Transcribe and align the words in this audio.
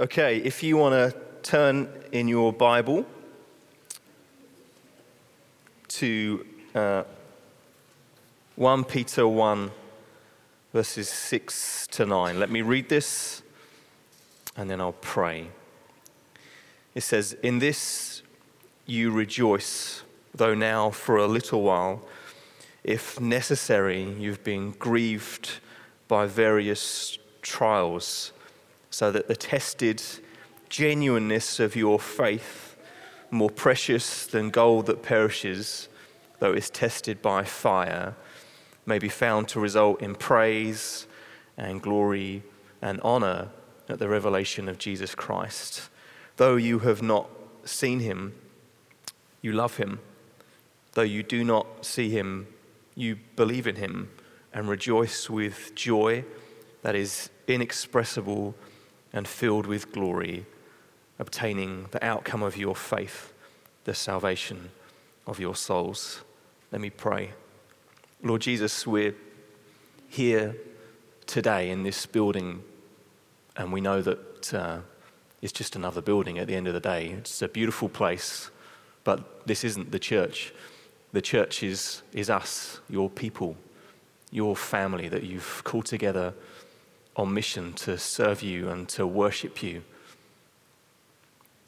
Okay, 0.00 0.38
if 0.38 0.62
you 0.62 0.78
want 0.78 0.94
to 0.94 1.14
turn 1.42 1.86
in 2.10 2.26
your 2.26 2.54
Bible 2.54 3.04
to 5.88 6.46
uh, 6.74 7.02
1 8.56 8.84
Peter 8.84 9.28
1, 9.28 9.70
verses 10.72 11.06
6 11.10 11.86
to 11.88 12.06
9, 12.06 12.40
let 12.40 12.48
me 12.48 12.62
read 12.62 12.88
this 12.88 13.42
and 14.56 14.70
then 14.70 14.80
I'll 14.80 14.92
pray. 14.92 15.48
It 16.94 17.02
says, 17.02 17.34
In 17.42 17.58
this 17.58 18.22
you 18.86 19.10
rejoice, 19.10 20.02
though 20.34 20.54
now 20.54 20.88
for 20.88 21.18
a 21.18 21.26
little 21.26 21.60
while, 21.60 22.00
if 22.82 23.20
necessary, 23.20 24.02
you've 24.02 24.44
been 24.44 24.70
grieved 24.70 25.58
by 26.08 26.24
various 26.24 27.18
trials 27.42 28.32
so 28.90 29.10
that 29.12 29.28
the 29.28 29.36
tested 29.36 30.02
genuineness 30.68 31.60
of 31.60 31.76
your 31.76 31.98
faith, 31.98 32.76
more 33.30 33.50
precious 33.50 34.26
than 34.26 34.50
gold 34.50 34.86
that 34.86 35.02
perishes, 35.02 35.88
though 36.40 36.52
it's 36.52 36.70
tested 36.70 37.22
by 37.22 37.44
fire, 37.44 38.14
may 38.86 38.98
be 38.98 39.08
found 39.08 39.48
to 39.48 39.60
result 39.60 40.02
in 40.02 40.14
praise 40.14 41.06
and 41.56 41.80
glory 41.80 42.42
and 42.82 43.00
honor 43.02 43.48
at 43.88 43.98
the 43.98 44.08
revelation 44.08 44.68
of 44.68 44.78
Jesus 44.78 45.14
Christ. 45.14 45.88
Though 46.36 46.56
you 46.56 46.80
have 46.80 47.02
not 47.02 47.28
seen 47.64 48.00
him, 48.00 48.34
you 49.42 49.52
love 49.52 49.76
him. 49.76 50.00
Though 50.92 51.02
you 51.02 51.22
do 51.22 51.44
not 51.44 51.84
see 51.84 52.10
him, 52.10 52.48
you 52.94 53.18
believe 53.36 53.66
in 53.66 53.76
him 53.76 54.10
and 54.52 54.68
rejoice 54.68 55.30
with 55.30 55.74
joy 55.74 56.24
that 56.82 56.94
is 56.94 57.30
inexpressible 57.46 58.54
and 59.12 59.26
filled 59.26 59.66
with 59.66 59.92
glory, 59.92 60.46
obtaining 61.18 61.86
the 61.90 62.04
outcome 62.04 62.42
of 62.42 62.56
your 62.56 62.76
faith, 62.76 63.32
the 63.84 63.94
salvation 63.94 64.70
of 65.26 65.40
your 65.40 65.54
souls. 65.54 66.22
Let 66.72 66.80
me 66.80 66.90
pray. 66.90 67.30
Lord 68.22 68.42
Jesus, 68.42 68.86
we're 68.86 69.14
here 70.08 70.56
today 71.26 71.70
in 71.70 71.82
this 71.82 72.06
building, 72.06 72.62
and 73.56 73.72
we 73.72 73.80
know 73.80 74.02
that 74.02 74.54
uh, 74.54 74.78
it's 75.42 75.52
just 75.52 75.76
another 75.76 76.00
building 76.00 76.38
at 76.38 76.46
the 76.46 76.54
end 76.54 76.68
of 76.68 76.74
the 76.74 76.80
day. 76.80 77.08
It's 77.18 77.42
a 77.42 77.48
beautiful 77.48 77.88
place, 77.88 78.50
but 79.04 79.46
this 79.46 79.64
isn't 79.64 79.90
the 79.90 79.98
church. 79.98 80.52
The 81.12 81.22
church 81.22 81.62
is, 81.62 82.02
is 82.12 82.30
us, 82.30 82.80
your 82.88 83.10
people, 83.10 83.56
your 84.30 84.54
family 84.54 85.08
that 85.08 85.22
you've 85.22 85.62
called 85.64 85.86
together 85.86 86.34
on 87.16 87.34
mission 87.34 87.72
to 87.74 87.98
serve 87.98 88.42
you 88.42 88.68
and 88.68 88.88
to 88.90 89.06
worship 89.06 89.62
you. 89.62 89.82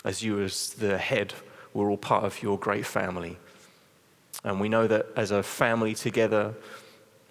As 0.05 0.23
you, 0.23 0.41
as 0.41 0.71
the 0.71 0.99
head, 0.99 1.35
we're 1.75 1.91
all 1.91 1.97
part 1.97 2.25
of 2.25 2.43
your 2.43 2.59
great 2.59 2.87
family. 2.87 3.39
And 4.45 4.61
we 4.61 4.69
know 4.69 4.87
that 4.87 5.07
as 5.17 5.31
a 5.31 5.43
family 5.43 5.95
together, 5.95 6.55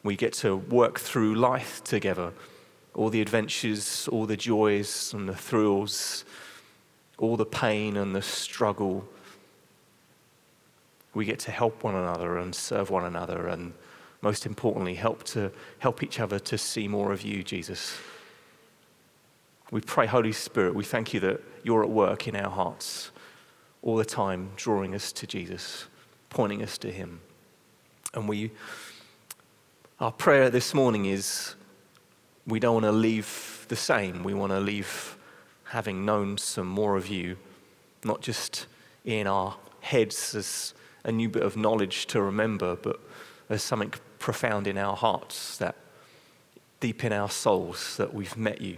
we 0.03 0.16
get 0.16 0.34
to 0.34 0.56
work 0.56 1.00
through 1.00 1.36
life 1.36 1.84
together. 1.84 2.31
All 2.94 3.09
the 3.09 3.22
adventures, 3.22 4.08
all 4.09 4.25
the 4.25 4.38
joys 4.38 5.14
and 5.14 5.28
the 5.28 5.36
thrills, 5.36 6.25
all 7.18 7.38
the 7.38 7.46
pain 7.46 7.98
and 7.98 8.16
the 8.16 8.22
struggle. 8.22 9.08
We 11.14 11.25
get 11.25 11.40
to 11.40 11.52
help 11.52 11.84
one 11.84 11.96
another 11.96 12.38
and 12.38 12.56
serve 12.56 12.90
one 12.90 13.06
another 13.06 13.48
and 13.48 13.73
most 14.22 14.45
importantly, 14.45 14.95
help 14.95 15.23
to 15.23 15.52
help 15.80 16.03
each 16.03 16.19
other 16.19 16.39
to 16.39 16.58
see 16.58 16.88
more 16.88 17.11
of 17.11 17.23
you, 17.23 17.44
Jesus. 17.44 17.97
We 19.72 19.81
pray, 19.81 20.05
Holy 20.05 20.31
Spirit, 20.31 20.75
we 20.75 20.83
thank 20.83 21.13
you 21.13 21.19
that 21.22 21.41
you're 21.63 21.83
at 21.83 21.89
work 21.89 22.28
in 22.28 22.36
our 22.36 22.50
hearts 22.50 23.11
all 23.81 23.95
the 23.95 24.05
time, 24.05 24.52
drawing 24.55 24.94
us 24.94 25.11
to 25.13 25.25
Jesus, 25.25 25.86
pointing 26.30 26.61
us 26.61 26.78
to 26.80 26.91
Him. 26.91 27.22
And 28.13 28.28
we, 28.28 28.51
our 30.00 30.12
prayer 30.12 30.50
this 30.50 30.73
morning 30.73 31.06
is 31.06 31.56
we 32.46 32.59
don't 32.59 32.73
want 32.73 32.85
to 32.85 32.91
leave 32.91 33.66
the 33.69 33.75
same. 33.75 34.23
We 34.23 34.34
want 34.34 34.51
to 34.51 34.59
leave 34.59 35.17
having 35.66 36.06
known 36.06 36.38
some 36.38 36.67
more 36.67 36.97
of 36.97 37.07
you, 37.07 37.38
not 38.03 38.22
just 38.22 38.67
in 39.06 39.25
our 39.25 39.56
heads 39.79 40.35
as 40.35 40.73
a 41.03 41.12
new 41.12 41.29
bit 41.29 41.44
of 41.44 41.56
knowledge 41.56 42.06
to 42.07 42.22
remember, 42.22 42.75
but 42.75 43.00
as 43.50 43.63
something 43.63 43.94
profound 44.22 44.68
in 44.68 44.78
our 44.78 44.96
hearts, 44.96 45.58
that 45.58 45.76
deep 46.80 47.04
in 47.04 47.12
our 47.12 47.30
souls, 47.30 47.98
that 47.98 48.14
we've 48.14 48.38
met 48.38 48.62
you. 48.62 48.78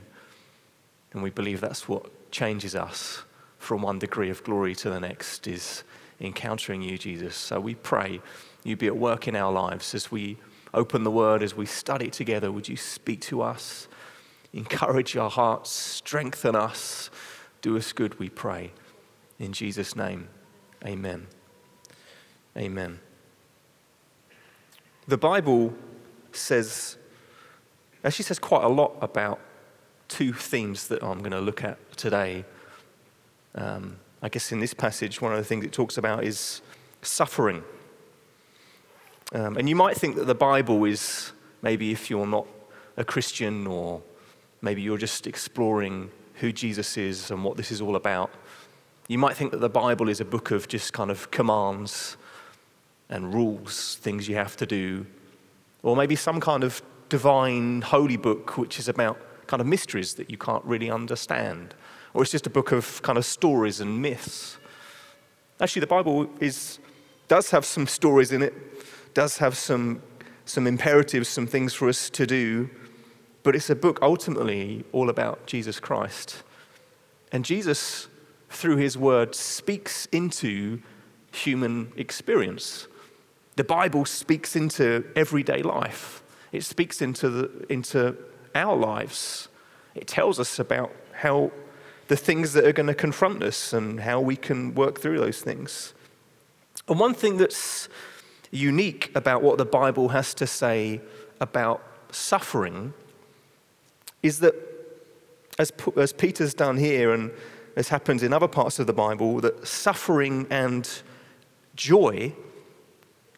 And 1.12 1.22
we 1.22 1.30
believe 1.30 1.62
that's 1.62 1.88
what 1.88 2.32
changes 2.32 2.76
us 2.76 3.24
from 3.60 3.82
one 3.82 4.00
degree 4.00 4.30
of 4.30 4.44
glory 4.44 4.74
to 4.76 4.90
the 4.90 5.00
next, 5.00 5.48
is 5.48 5.84
encountering 6.20 6.82
you, 6.82 6.98
Jesus. 6.98 7.36
So 7.36 7.60
we 7.60 7.76
pray 7.76 8.22
you 8.64 8.76
be 8.76 8.88
at 8.88 8.98
work 8.98 9.28
in 9.28 9.36
our 9.36 9.52
lives 9.52 9.94
as 9.94 10.10
we 10.12 10.38
open 10.74 11.04
the 11.04 11.12
word, 11.12 11.44
as 11.44 11.56
we 11.56 11.66
study 11.66 12.10
together. 12.10 12.52
Would 12.52 12.68
you 12.68 12.78
speak 12.78 13.22
to 13.22 13.42
us, 13.42 13.88
encourage 14.54 15.16
our 15.18 15.30
hearts, 15.30 15.70
strengthen 15.70 16.56
us, 16.56 17.10
do 17.62 17.78
us 17.78 17.94
good, 17.94 18.20
we 18.20 18.30
pray. 18.30 18.72
In 19.40 19.54
Jesus' 19.54 19.96
name, 19.96 20.30
amen. 20.86 21.28
Amen. 22.58 23.00
The 25.08 25.18
Bible 25.18 25.74
says, 26.32 26.98
actually 28.06 28.24
says 28.24 28.40
quite 28.40 28.64
a 28.64 28.70
lot 28.70 28.96
about 29.02 29.40
two 30.08 30.32
themes 30.32 30.88
that 30.88 31.04
I'm 31.04 31.20
going 31.20 31.32
to 31.32 31.42
look 31.42 31.64
at 31.64 31.78
today. 31.98 32.46
Um, 33.56 33.98
I 34.22 34.30
guess 34.30 34.54
in 34.54 34.62
this 34.62 34.74
passage, 34.74 35.22
one 35.22 35.34
of 35.34 35.38
the 35.38 35.44
things 35.44 35.66
it 35.66 35.74
talks 35.74 35.98
about 35.98 36.24
is 36.24 36.62
suffering. 37.02 37.64
Um, 39.34 39.58
and 39.58 39.68
you 39.68 39.76
might 39.76 39.98
think 39.98 40.16
that 40.16 40.26
the 40.26 40.36
Bible 40.36 40.86
is 40.86 41.34
maybe 41.62 41.92
if 41.92 42.10
you're 42.10 42.28
not 42.28 42.48
a 42.96 43.04
Christian 43.04 43.68
or 43.68 44.02
maybe 44.62 44.82
you're 44.82 44.98
just 44.98 45.28
exploring 45.28 46.12
who 46.36 46.54
Jesus 46.54 46.96
is 46.96 47.30
and 47.30 47.44
what 47.44 47.58
this 47.58 47.72
is 47.72 47.82
all 47.82 47.98
about, 47.98 48.32
you 49.10 49.18
might 49.18 49.36
think 49.36 49.52
that 49.52 49.60
the 49.60 49.70
Bible 49.70 50.08
is 50.08 50.22
a 50.22 50.26
book 50.26 50.52
of 50.52 50.70
just 50.70 50.94
kind 50.94 51.12
of 51.12 51.30
commands 51.30 52.16
and 53.10 53.34
rules, 53.34 53.96
things 54.02 54.28
you 54.28 54.36
have 54.36 54.56
to 54.58 54.66
do, 54.66 55.06
or 55.82 55.96
maybe 55.96 56.16
some 56.16 56.40
kind 56.40 56.64
of 56.64 56.82
divine 57.10 57.82
holy 57.82 58.18
book 58.18 58.58
which 58.58 58.80
is 58.80 58.88
about 58.88 59.20
kind 59.48 59.62
of 59.62 59.68
mysteries 59.68 60.16
that 60.16 60.30
you 60.30 60.38
can't 60.38 60.64
really 60.66 60.90
understand, 60.90 61.76
or 62.14 62.22
it's 62.22 62.32
just 62.32 62.48
a 62.48 62.50
book 62.50 62.72
of 62.72 63.02
kind 63.02 63.18
of 63.18 63.26
stories 63.26 63.82
and 63.82 64.02
myths. 64.02 64.58
Actually, 65.60 65.82
the 65.82 65.88
Bible 65.88 66.30
is, 66.40 66.80
does 67.28 67.52
have 67.52 67.66
some 67.66 67.86
stories 67.88 68.32
in 68.32 68.42
it, 68.42 68.54
does 69.14 69.38
have 69.38 69.56
some, 69.56 70.02
some 70.46 70.66
imperatives, 70.66 71.28
some 71.28 71.46
things 71.46 71.74
for 71.74 71.88
us 71.90 72.10
to 72.10 72.26
do, 72.26 72.70
but 73.44 73.56
it's 73.56 73.70
a 73.70 73.76
book 73.76 74.00
ultimately 74.02 74.84
all 74.92 75.10
about 75.10 75.46
Jesus 75.46 75.80
Christ. 75.80 76.44
And 77.32 77.44
Jesus, 77.44 78.08
through 78.50 78.78
his 78.78 78.98
word, 78.98 79.36
speaks 79.36 80.08
into 80.12 80.82
human 81.32 81.92
experience. 81.98 82.88
The 83.56 83.64
Bible 83.64 84.06
speaks 84.06 84.56
into 84.56 85.06
everyday 85.16 85.62
life, 85.62 86.24
it 86.52 86.64
speaks 86.64 87.02
into, 87.02 87.30
the, 87.30 87.66
into 87.70 88.18
our 88.56 88.76
lives. 88.76 89.48
It 89.96 90.08
tells 90.08 90.40
us 90.40 90.58
about 90.58 90.92
how 91.12 91.52
the 92.08 92.16
things 92.16 92.54
that 92.54 92.66
are 92.66 92.74
going 92.74 92.88
to 92.88 92.96
confront 92.96 93.44
us 93.44 93.74
and 93.74 94.00
how 94.00 94.20
we 94.20 94.36
can 94.36 94.74
work 94.74 95.00
through 95.00 95.20
those 95.20 95.42
things. 95.42 95.94
And 96.88 97.00
one 97.00 97.14
thing 97.14 97.38
that's 97.38 97.90
unique 98.52 99.12
about 99.16 99.42
what 99.42 99.58
the 99.58 99.66
Bible 99.66 100.10
has 100.10 100.34
to 100.36 100.48
say 100.48 101.02
about 101.40 101.84
suffering 102.12 102.94
is 104.22 104.40
that, 104.40 104.56
as, 105.60 105.72
as 105.98 106.14
Peter's 106.14 106.54
done 106.54 106.78
here 106.78 107.14
and 107.14 107.32
as 107.76 107.90
happens 107.90 108.24
in 108.24 108.34
other 108.34 108.48
parts 108.48 108.80
of 108.80 108.88
the 108.88 108.94
Bible, 108.94 109.42
that 109.42 109.68
suffering 109.68 110.48
and 110.50 110.90
joy 111.76 112.34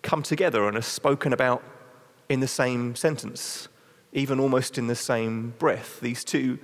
come 0.05 0.23
together 0.23 0.67
and 0.67 0.77
are 0.77 0.81
spoken 0.81 1.33
about 1.33 1.63
in 2.29 2.39
the 2.39 2.47
same 2.47 2.95
sentence, 2.95 3.67
even 4.13 4.39
almost 4.39 4.77
in 4.77 4.87
the 4.87 4.95
same 4.95 5.53
breath. 5.57 5.99
These 5.99 6.23
two 6.23 6.59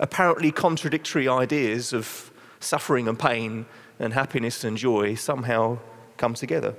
apparently 0.00 0.50
contradictory 0.50 1.28
ideas 1.28 1.92
of 1.92 2.32
suffering 2.58 3.06
and 3.06 3.18
pain 3.18 3.66
and 4.00 4.12
happiness 4.12 4.64
and 4.64 4.76
joy 4.76 5.14
somehow 5.14 5.78
come 6.16 6.34
together. 6.34 6.70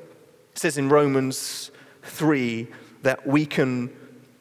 It 0.51 0.57
says 0.57 0.77
in 0.77 0.89
Romans 0.89 1.71
3 2.03 2.67
that 3.03 3.25
we 3.25 3.45
can 3.45 3.91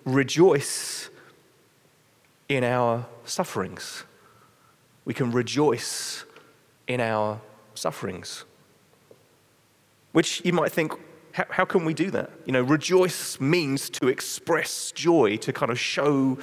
rejoice 0.04 1.10
in 2.48 2.64
our 2.64 3.06
sufferings. 3.24 4.04
We 5.04 5.12
can 5.12 5.30
rejoice 5.30 6.24
in 6.88 7.00
our 7.00 7.40
sufferings. 7.74 8.44
Which 10.12 10.42
you 10.44 10.54
might 10.54 10.72
think, 10.72 10.92
how, 11.36 11.44
how 11.50 11.64
can 11.64 11.84
we 11.84 11.92
do 11.92 12.10
that? 12.12 12.30
You 12.46 12.52
know, 12.52 12.62
rejoice 12.62 13.38
means 13.40 13.90
to 13.90 14.08
express 14.08 14.90
joy, 14.92 15.36
to 15.38 15.52
kind 15.52 15.70
of 15.70 15.78
show 15.78 16.38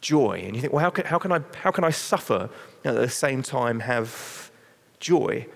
joy. 0.00 0.42
And 0.44 0.54
you 0.54 0.60
think, 0.60 0.72
well, 0.72 0.82
how 0.82 0.90
can, 0.90 1.06
how 1.06 1.18
can, 1.18 1.32
I, 1.32 1.40
how 1.56 1.72
can 1.72 1.82
I 1.82 1.90
suffer 1.90 2.48
and 2.84 2.96
at 2.96 3.00
the 3.00 3.08
same 3.08 3.42
time 3.42 3.80
have 3.80 4.50
joy. 5.00 5.46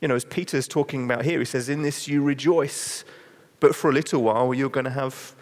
You 0.00 0.08
know, 0.08 0.14
as 0.14 0.24
Peter's 0.24 0.68
talking 0.68 1.04
about 1.04 1.24
here, 1.24 1.38
he 1.38 1.44
says, 1.44 1.68
In 1.68 1.82
this 1.82 2.08
you 2.08 2.22
rejoice, 2.22 3.04
but 3.60 3.74
for 3.74 3.90
a 3.90 3.92
little 3.92 4.22
while 4.22 4.52
you're 4.52 4.68
going 4.68 4.84
to 4.84 4.90
have 4.90 5.34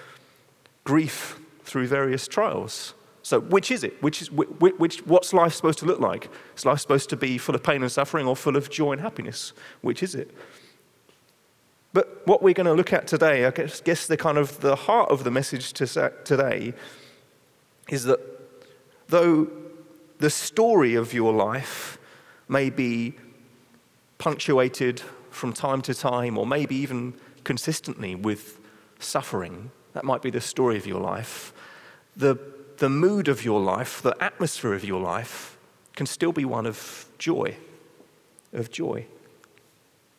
grief 0.84 1.40
through 1.64 1.86
various 1.86 2.28
trials. 2.28 2.94
So, 3.22 3.40
which 3.40 3.70
is 3.70 3.84
it? 3.84 4.02
Which 4.02 4.22
is, 4.22 4.30
which, 4.30 4.74
which, 4.78 5.06
what's 5.06 5.32
life 5.32 5.54
supposed 5.54 5.78
to 5.80 5.86
look 5.86 6.00
like? 6.00 6.30
Is 6.56 6.64
life 6.64 6.80
supposed 6.80 7.10
to 7.10 7.16
be 7.16 7.38
full 7.38 7.54
of 7.54 7.62
pain 7.62 7.82
and 7.82 7.92
suffering 7.92 8.26
or 8.26 8.34
full 8.34 8.56
of 8.56 8.70
joy 8.70 8.92
and 8.92 9.00
happiness? 9.00 9.52
Which 9.82 10.02
is 10.02 10.14
it? 10.14 10.30
But 11.92 12.26
what 12.26 12.42
we're 12.42 12.54
going 12.54 12.66
to 12.66 12.72
look 12.72 12.92
at 12.92 13.06
today, 13.06 13.44
I 13.44 13.50
guess 13.50 14.06
the 14.06 14.16
kind 14.16 14.38
of 14.38 14.60
the 14.60 14.76
heart 14.76 15.10
of 15.10 15.24
the 15.24 15.30
message 15.30 15.72
today 15.72 16.72
is 17.88 18.04
that 18.04 18.20
though 19.08 19.48
the 20.18 20.30
story 20.30 20.94
of 20.94 21.12
your 21.12 21.32
life 21.32 21.98
may 22.48 22.70
be 22.70 23.14
punctuated 24.18 25.02
from 25.30 25.52
time 25.52 25.80
to 25.82 25.94
time, 25.94 26.36
or 26.36 26.46
maybe 26.46 26.76
even 26.76 27.14
consistently 27.44 28.14
with 28.14 28.60
suffering, 28.98 29.70
that 29.94 30.04
might 30.04 30.22
be 30.22 30.30
the 30.30 30.40
story 30.40 30.76
of 30.76 30.86
your 30.86 31.00
life. 31.00 31.52
The, 32.16 32.38
the 32.78 32.90
mood 32.90 33.28
of 33.28 33.44
your 33.44 33.60
life, 33.60 34.02
the 34.02 34.16
atmosphere 34.22 34.74
of 34.74 34.84
your 34.84 35.00
life, 35.00 35.56
can 35.96 36.06
still 36.06 36.32
be 36.32 36.44
one 36.44 36.66
of 36.66 37.06
joy. 37.18 37.56
Of 38.52 38.70
joy. 38.70 39.06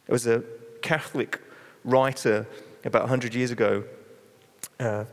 There 0.08 0.14
was 0.14 0.26
a 0.26 0.44
Catholic 0.82 1.40
writer 1.84 2.48
about 2.86 3.04
100 3.04 3.34
years 3.34 3.52
ago, 3.52 3.84
uh, 4.80 5.06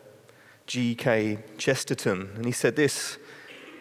G.K. 0.66 1.38
Chesterton, 1.56 2.30
and 2.34 2.44
he 2.44 2.52
said 2.52 2.76
this 2.76 3.18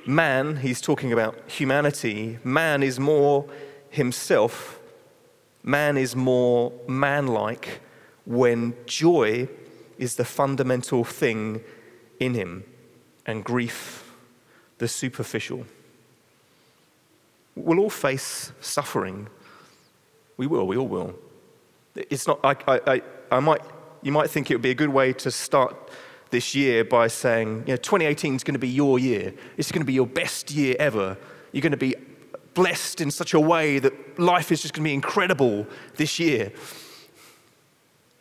Man, 0.06 0.57
he's 0.57 0.80
talking 0.80 1.12
about 1.12 1.38
humanity, 1.48 2.39
man 2.44 2.81
is 2.81 3.00
more 3.00 3.45
himself, 3.89 4.80
man 5.63 5.98
is 5.98 6.16
more 6.16 6.72
man 6.88 7.28
like 7.28 7.81
when 8.25 8.74
joy 8.86 9.50
is 9.98 10.16
the 10.16 10.25
fundamental 10.25 11.04
thing 11.04 11.62
in 12.19 12.34
him 12.34 12.63
and 13.25 13.44
grief 13.44 14.13
the 14.78 14.88
superficial. 14.88 15.66
We'll 17.56 17.80
all 17.80 17.89
face 17.89 18.51
suffering. 18.62 19.28
We 20.38 20.45
will, 20.45 20.68
we 20.68 20.78
all 20.78 20.88
will. 20.88 21.16
It's 22.10 22.28
not, 22.28 22.40
I, 22.44 22.56
I, 22.68 23.02
I, 23.32 23.40
might, 23.40 23.62
you 24.02 24.12
might 24.12 24.30
think 24.30 24.52
it 24.52 24.56
would 24.56 24.62
be 24.62 24.72
a 24.72 24.76
good 24.76 24.90
way 24.90 25.14
to 25.14 25.32
start 25.32 25.92
this 26.30 26.54
year 26.54 26.84
by 26.84 27.08
saying, 27.08 27.64
you 27.66 27.74
know, 27.74 27.78
2018 27.78 28.36
is 28.36 28.44
going 28.44 28.54
to 28.54 28.60
be 28.60 28.68
your 28.68 29.00
year. 29.00 29.34
It's 29.56 29.72
going 29.72 29.82
to 29.82 29.86
be 29.86 29.94
your 29.94 30.08
best 30.08 30.52
year 30.52 30.76
ever. 30.80 31.18
You're 31.52 31.62
going 31.62 31.72
to 31.72 31.78
be 31.78 31.96
blessed 32.54 33.02
in 33.02 33.12
such 33.12 33.34
a 33.34 33.40
way 33.40 33.80
that 33.80 34.20
life 34.20 34.52
is 34.52 34.62
just 34.62 34.74
going 34.74 34.84
to 34.84 34.90
be 34.90 34.94
incredible 34.94 35.66
this 35.96 36.20
year. 36.20 36.52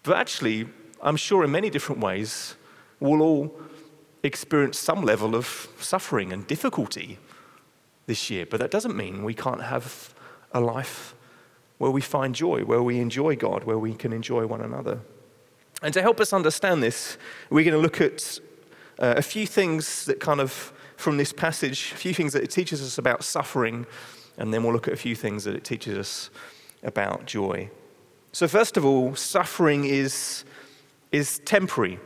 But 0.03 0.17
actually, 0.17 0.69
I'm 1.03 1.17
sure 1.17 1.43
in 1.45 1.51
many 1.51 1.71
different 1.71 2.01
ways, 2.01 2.55
we'll 3.01 3.23
all 3.23 3.61
experience 4.23 4.79
some 4.79 5.03
level 5.03 5.35
of 5.35 5.69
suffering 5.81 6.33
and 6.33 6.47
difficulty 6.47 7.19
this 8.07 8.31
year. 8.31 8.47
But 8.47 8.61
that 8.61 8.71
doesn't 8.71 8.97
mean 8.97 9.25
we 9.25 9.35
can't 9.35 9.63
have 9.63 10.15
a 10.53 10.61
life 10.61 11.16
where 11.79 11.91
we 11.91 12.01
find 12.01 12.35
joy, 12.35 12.63
where 12.63 12.83
we 12.83 12.99
enjoy 12.99 13.37
God, 13.37 13.65
where 13.65 13.79
we 13.79 13.95
can 13.95 14.13
enjoy 14.13 14.47
one 14.47 14.61
another. 14.61 15.01
And 15.83 15.93
to 15.95 16.01
help 16.01 16.21
us 16.21 16.33
understand 16.33 16.83
this, 16.83 17.19
we're 17.51 17.65
going 17.65 17.75
to 17.75 17.81
look 17.81 18.01
at 18.01 18.41
uh, 18.99 19.15
a 19.17 19.23
few 19.23 19.47
things 19.47 20.07
that 20.07 20.21
kind 20.21 20.41
of, 20.41 20.73
from 20.97 21.19
this 21.19 21.33
passage, 21.33 21.93
a 21.93 21.97
few 21.97 22.15
things 22.15 22.33
that 22.33 22.43
it 22.43 22.51
teaches 22.51 22.81
us 22.83 22.97
about 22.97 23.23
suffering, 23.23 23.87
and 24.39 24.53
then 24.53 24.63
we'll 24.63 24.73
look 24.73 24.89
at 24.89 24.95
a 24.95 24.99
few 24.99 25.15
things 25.15 25.45
that 25.45 25.55
it 25.55 25.65
teaches 25.65 25.99
us 25.99 26.31
about 26.83 27.27
joy. 27.27 27.71
So, 28.33 28.49
first 28.49 28.77
of 28.77 28.85
all, 28.85 29.15
suffering 29.15 29.85
is, 29.85 30.45
is 31.13 31.41
temporary. 31.41 31.99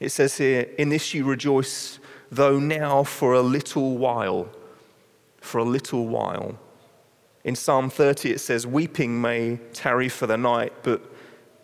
It 0.00 0.10
says 0.10 0.36
here, 0.36 0.68
In 0.78 0.88
this 0.88 1.14
you 1.14 1.24
rejoice, 1.24 1.98
though 2.30 2.58
now 2.58 3.02
for 3.02 3.34
a 3.34 3.40
little 3.42 3.98
while. 3.98 4.48
For 5.40 5.58
a 5.58 5.64
little 5.64 6.06
while. 6.06 6.58
In 7.44 7.54
Psalm 7.54 7.88
30, 7.88 8.32
it 8.32 8.40
says, 8.40 8.66
Weeping 8.66 9.20
may 9.20 9.58
tarry 9.72 10.08
for 10.08 10.26
the 10.26 10.36
night, 10.36 10.72
but 10.82 11.02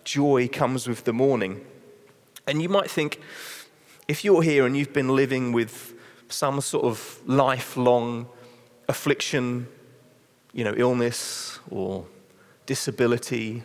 joy 0.04 0.48
comes 0.48 0.86
with 0.86 1.04
the 1.04 1.12
morning. 1.12 1.64
And 2.46 2.62
you 2.62 2.68
might 2.68 2.90
think, 2.90 3.20
if 4.06 4.24
you're 4.24 4.42
here 4.42 4.66
and 4.66 4.76
you've 4.76 4.92
been 4.92 5.08
living 5.08 5.52
with 5.52 5.94
some 6.28 6.60
sort 6.60 6.84
of 6.84 7.20
lifelong 7.26 8.28
affliction, 8.88 9.66
you 10.52 10.62
know, 10.62 10.74
illness 10.76 11.58
or 11.70 12.06
disability, 12.66 13.62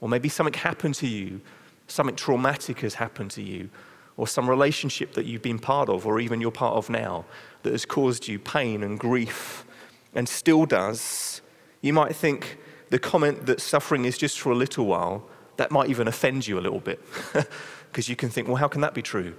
or 0.00 0.08
maybe 0.08 0.28
something 0.28 0.54
happened 0.54 0.94
to 0.96 1.06
you, 1.06 1.40
something 1.86 2.16
traumatic 2.16 2.80
has 2.80 2.94
happened 2.94 3.30
to 3.32 3.42
you, 3.42 3.70
or 4.16 4.26
some 4.26 4.48
relationship 4.48 5.12
that 5.14 5.26
you've 5.26 5.42
been 5.42 5.58
part 5.58 5.88
of, 5.88 6.06
or 6.06 6.20
even 6.20 6.40
you're 6.40 6.50
part 6.50 6.76
of 6.76 6.90
now, 6.90 7.24
that 7.62 7.72
has 7.72 7.84
caused 7.84 8.26
you 8.26 8.38
pain 8.38 8.82
and 8.82 8.98
grief 8.98 9.64
and 10.14 10.28
still 10.28 10.66
does, 10.66 11.42
you 11.80 11.92
might 11.92 12.14
think 12.14 12.58
the 12.90 12.98
comment 12.98 13.46
that 13.46 13.60
suffering 13.60 14.04
is 14.04 14.16
just 14.16 14.40
for 14.40 14.52
a 14.52 14.54
little 14.54 14.86
while, 14.86 15.26
that 15.56 15.70
might 15.70 15.88
even 15.88 16.08
offend 16.08 16.46
you 16.46 16.58
a 16.58 16.62
little 16.62 16.80
bit. 16.80 17.00
Because 17.94 18.08
you 18.08 18.16
can 18.16 18.28
think, 18.28 18.48
well, 18.48 18.56
how 18.56 18.66
can 18.66 18.80
that 18.80 18.92
be 18.92 19.02
true? 19.02 19.36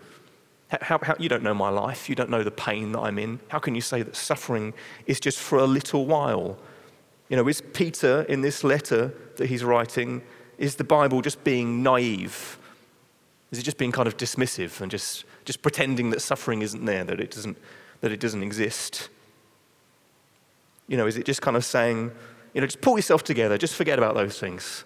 How, 0.69 0.97
how, 1.01 1.15
you 1.19 1.27
don't 1.27 1.43
know 1.43 1.53
my 1.53 1.67
life. 1.67 2.07
You 2.07 2.15
don't 2.15 2.29
know 2.29 2.41
the 2.41 2.51
pain 2.51 2.93
that 2.93 3.01
I'm 3.01 3.19
in. 3.19 3.41
How 3.49 3.59
can 3.59 3.75
you 3.75 3.81
say 3.81 4.01
that 4.01 4.15
suffering 4.15 4.73
is 5.05 5.19
just 5.19 5.39
for 5.39 5.59
a 5.59 5.65
little 5.65 6.05
while? 6.05 6.57
You 7.27 7.35
know, 7.35 7.49
is 7.49 7.59
Peter 7.59 8.21
in 8.29 8.39
this 8.39 8.63
letter 8.63 9.13
that 9.35 9.47
he's 9.47 9.61
writing, 9.65 10.21
is 10.57 10.75
the 10.75 10.85
Bible 10.85 11.21
just 11.21 11.43
being 11.43 11.83
naive? 11.83 12.57
Is 13.51 13.59
it 13.59 13.63
just 13.63 13.77
being 13.77 13.91
kind 13.91 14.07
of 14.07 14.15
dismissive 14.15 14.79
and 14.79 14.89
just, 14.89 15.25
just 15.43 15.61
pretending 15.61 16.11
that 16.11 16.21
suffering 16.21 16.61
isn't 16.61 16.85
there, 16.85 17.03
that 17.03 17.19
it 17.19 17.31
doesn't, 17.31 17.57
that 17.99 18.13
it 18.13 18.21
doesn't 18.21 18.41
exist? 18.41 19.09
You 20.87 20.97
know, 20.97 21.07
is 21.07 21.17
it 21.17 21.25
just 21.25 21.41
kind 21.41 21.57
of 21.57 21.65
saying, 21.65 22.11
you 22.53 22.61
know, 22.61 22.67
just 22.67 22.81
pull 22.81 22.97
yourself 22.97 23.23
together, 23.23 23.57
just 23.57 23.75
forget 23.75 23.97
about 23.97 24.15
those 24.15 24.39
things? 24.39 24.85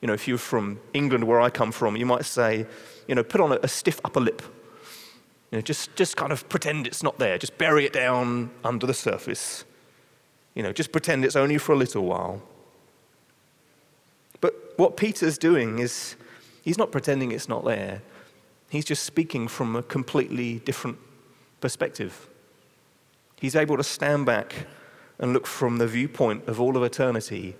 You 0.00 0.08
know, 0.08 0.14
if 0.14 0.26
you're 0.26 0.38
from 0.38 0.80
England, 0.92 1.24
where 1.24 1.40
I 1.40 1.48
come 1.48 1.70
from, 1.70 1.96
you 1.96 2.06
might 2.06 2.24
say, 2.24 2.66
you 3.06 3.14
know, 3.14 3.22
put 3.22 3.40
on 3.40 3.52
a, 3.52 3.58
a 3.62 3.68
stiff 3.68 4.00
upper 4.04 4.20
lip. 4.20 4.42
You 5.50 5.58
know, 5.58 5.62
just, 5.62 5.94
just 5.96 6.16
kind 6.16 6.32
of 6.32 6.48
pretend 6.48 6.86
it's 6.86 7.02
not 7.02 7.18
there. 7.18 7.38
Just 7.38 7.56
bury 7.56 7.84
it 7.84 7.92
down 7.92 8.50
under 8.64 8.86
the 8.86 8.94
surface. 8.94 9.64
You 10.54 10.62
know, 10.62 10.72
just 10.72 10.92
pretend 10.92 11.24
it's 11.24 11.36
only 11.36 11.58
for 11.58 11.72
a 11.72 11.76
little 11.76 12.04
while. 12.04 12.42
But 14.40 14.74
what 14.76 14.96
Peter's 14.96 15.38
doing 15.38 15.78
is 15.78 16.16
he's 16.62 16.78
not 16.78 16.90
pretending 16.90 17.30
it's 17.32 17.48
not 17.48 17.64
there. 17.64 18.02
He's 18.70 18.84
just 18.84 19.04
speaking 19.04 19.46
from 19.46 19.76
a 19.76 19.82
completely 19.82 20.58
different 20.60 20.98
perspective. 21.60 22.28
He's 23.40 23.54
able 23.54 23.76
to 23.76 23.84
stand 23.84 24.26
back 24.26 24.66
and 25.18 25.32
look 25.32 25.46
from 25.46 25.78
the 25.78 25.86
viewpoint 25.86 26.48
of 26.48 26.60
all 26.60 26.76
of 26.76 26.82
eternity 26.82 27.56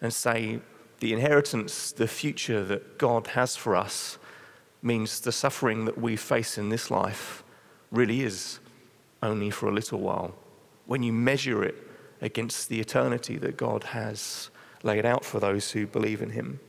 and 0.00 0.12
say, 0.12 0.60
the 1.00 1.12
inheritance, 1.12 1.92
the 1.92 2.06
future 2.06 2.62
that 2.64 2.98
God 2.98 3.28
has 3.28 3.56
for 3.56 3.74
us, 3.74 4.18
means 4.82 5.20
the 5.20 5.32
suffering 5.32 5.84
that 5.86 5.98
we 5.98 6.16
face 6.16 6.56
in 6.56 6.68
this 6.68 6.90
life 6.90 7.42
really 7.90 8.22
is 8.22 8.60
only 9.22 9.50
for 9.50 9.68
a 9.68 9.72
little 9.72 10.00
while. 10.00 10.34
When 10.86 11.02
you 11.02 11.12
measure 11.12 11.62
it 11.62 11.76
against 12.20 12.68
the 12.68 12.80
eternity 12.80 13.36
that 13.38 13.56
God 13.56 13.84
has 13.84 14.50
laid 14.82 15.04
out 15.04 15.24
for 15.24 15.40
those 15.40 15.72
who 15.72 15.86
believe 15.86 16.22
in 16.22 16.30
Him. 16.30 16.60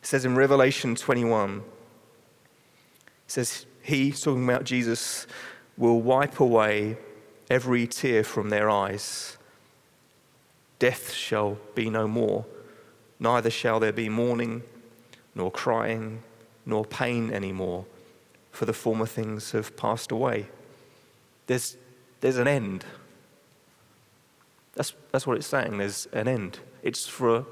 It 0.00 0.06
says 0.06 0.24
in 0.24 0.36
Revelation 0.36 0.94
21, 0.94 1.58
it 1.58 1.62
says, 3.26 3.66
He, 3.82 4.12
talking 4.12 4.44
about 4.44 4.64
Jesus, 4.64 5.26
will 5.76 6.00
wipe 6.00 6.40
away 6.40 6.96
every 7.50 7.86
tear 7.86 8.22
from 8.22 8.50
their 8.50 8.68
eyes. 8.68 9.36
Death 10.78 11.12
shall 11.12 11.58
be 11.74 11.90
no 11.90 12.06
more, 12.06 12.44
neither 13.18 13.50
shall 13.50 13.80
there 13.80 13.92
be 13.92 14.08
mourning, 14.08 14.62
nor 15.34 15.50
crying, 15.50 16.22
nor 16.64 16.84
pain 16.84 17.32
anymore, 17.32 17.84
for 18.52 18.64
the 18.64 18.72
former 18.72 19.06
things 19.06 19.52
have 19.52 19.76
passed 19.76 20.12
away. 20.12 20.46
There's, 21.46 21.76
there's 22.20 22.38
an 22.38 22.46
end. 22.46 22.84
That's, 24.74 24.92
that's 25.10 25.26
what 25.26 25.36
it's 25.36 25.46
saying. 25.46 25.78
There's 25.78 26.06
an 26.12 26.28
end. 26.28 26.60
It's 26.82 27.06
for 27.06 27.36
a, 27.36 27.44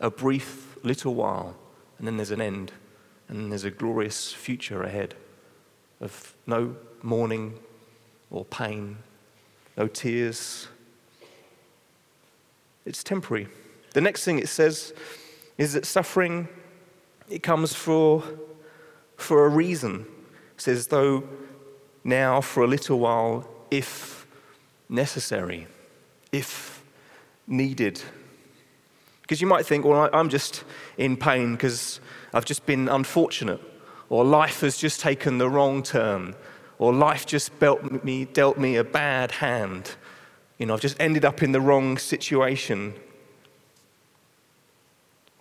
a 0.00 0.10
brief 0.10 0.76
little 0.82 1.14
while, 1.14 1.54
and 1.98 2.06
then 2.06 2.16
there's 2.16 2.30
an 2.30 2.40
end, 2.40 2.72
and 3.28 3.52
there's 3.52 3.64
a 3.64 3.70
glorious 3.70 4.32
future 4.32 4.82
ahead 4.82 5.14
of 6.00 6.34
no 6.46 6.74
mourning 7.02 7.58
or 8.30 8.44
pain 8.44 8.98
no 9.76 9.86
tears. 9.86 10.68
It's 12.84 13.02
temporary. 13.02 13.48
The 13.94 14.00
next 14.00 14.24
thing 14.24 14.38
it 14.38 14.48
says 14.48 14.92
is 15.58 15.74
that 15.74 15.86
suffering 15.86 16.48
it 17.28 17.42
comes 17.42 17.72
for, 17.72 18.22
for 19.16 19.46
a 19.46 19.48
reason. 19.48 20.06
It 20.54 20.60
says, 20.60 20.88
though 20.88 21.24
now 22.04 22.40
for 22.40 22.62
a 22.62 22.66
little 22.66 22.98
while, 22.98 23.48
if 23.70 24.26
necessary, 24.88 25.66
if 26.32 26.84
needed. 27.46 28.02
Because 29.22 29.40
you 29.40 29.46
might 29.46 29.64
think, 29.64 29.84
well, 29.84 30.10
I'm 30.12 30.28
just 30.28 30.64
in 30.98 31.16
pain 31.16 31.52
because 31.52 32.00
I've 32.34 32.44
just 32.44 32.66
been 32.66 32.88
unfortunate, 32.88 33.60
or 34.08 34.24
life 34.24 34.60
has 34.60 34.76
just 34.76 35.00
taken 35.00 35.38
the 35.38 35.48
wrong 35.48 35.82
turn, 35.82 36.34
or 36.82 36.92
life 36.92 37.24
just 37.24 37.56
dealt 37.60 38.02
me, 38.02 38.24
dealt 38.24 38.58
me 38.58 38.74
a 38.74 38.82
bad 38.82 39.30
hand. 39.30 39.94
You 40.58 40.66
know, 40.66 40.74
I've 40.74 40.80
just 40.80 40.98
ended 40.98 41.24
up 41.24 41.40
in 41.40 41.52
the 41.52 41.60
wrong 41.60 41.96
situation. 41.96 42.94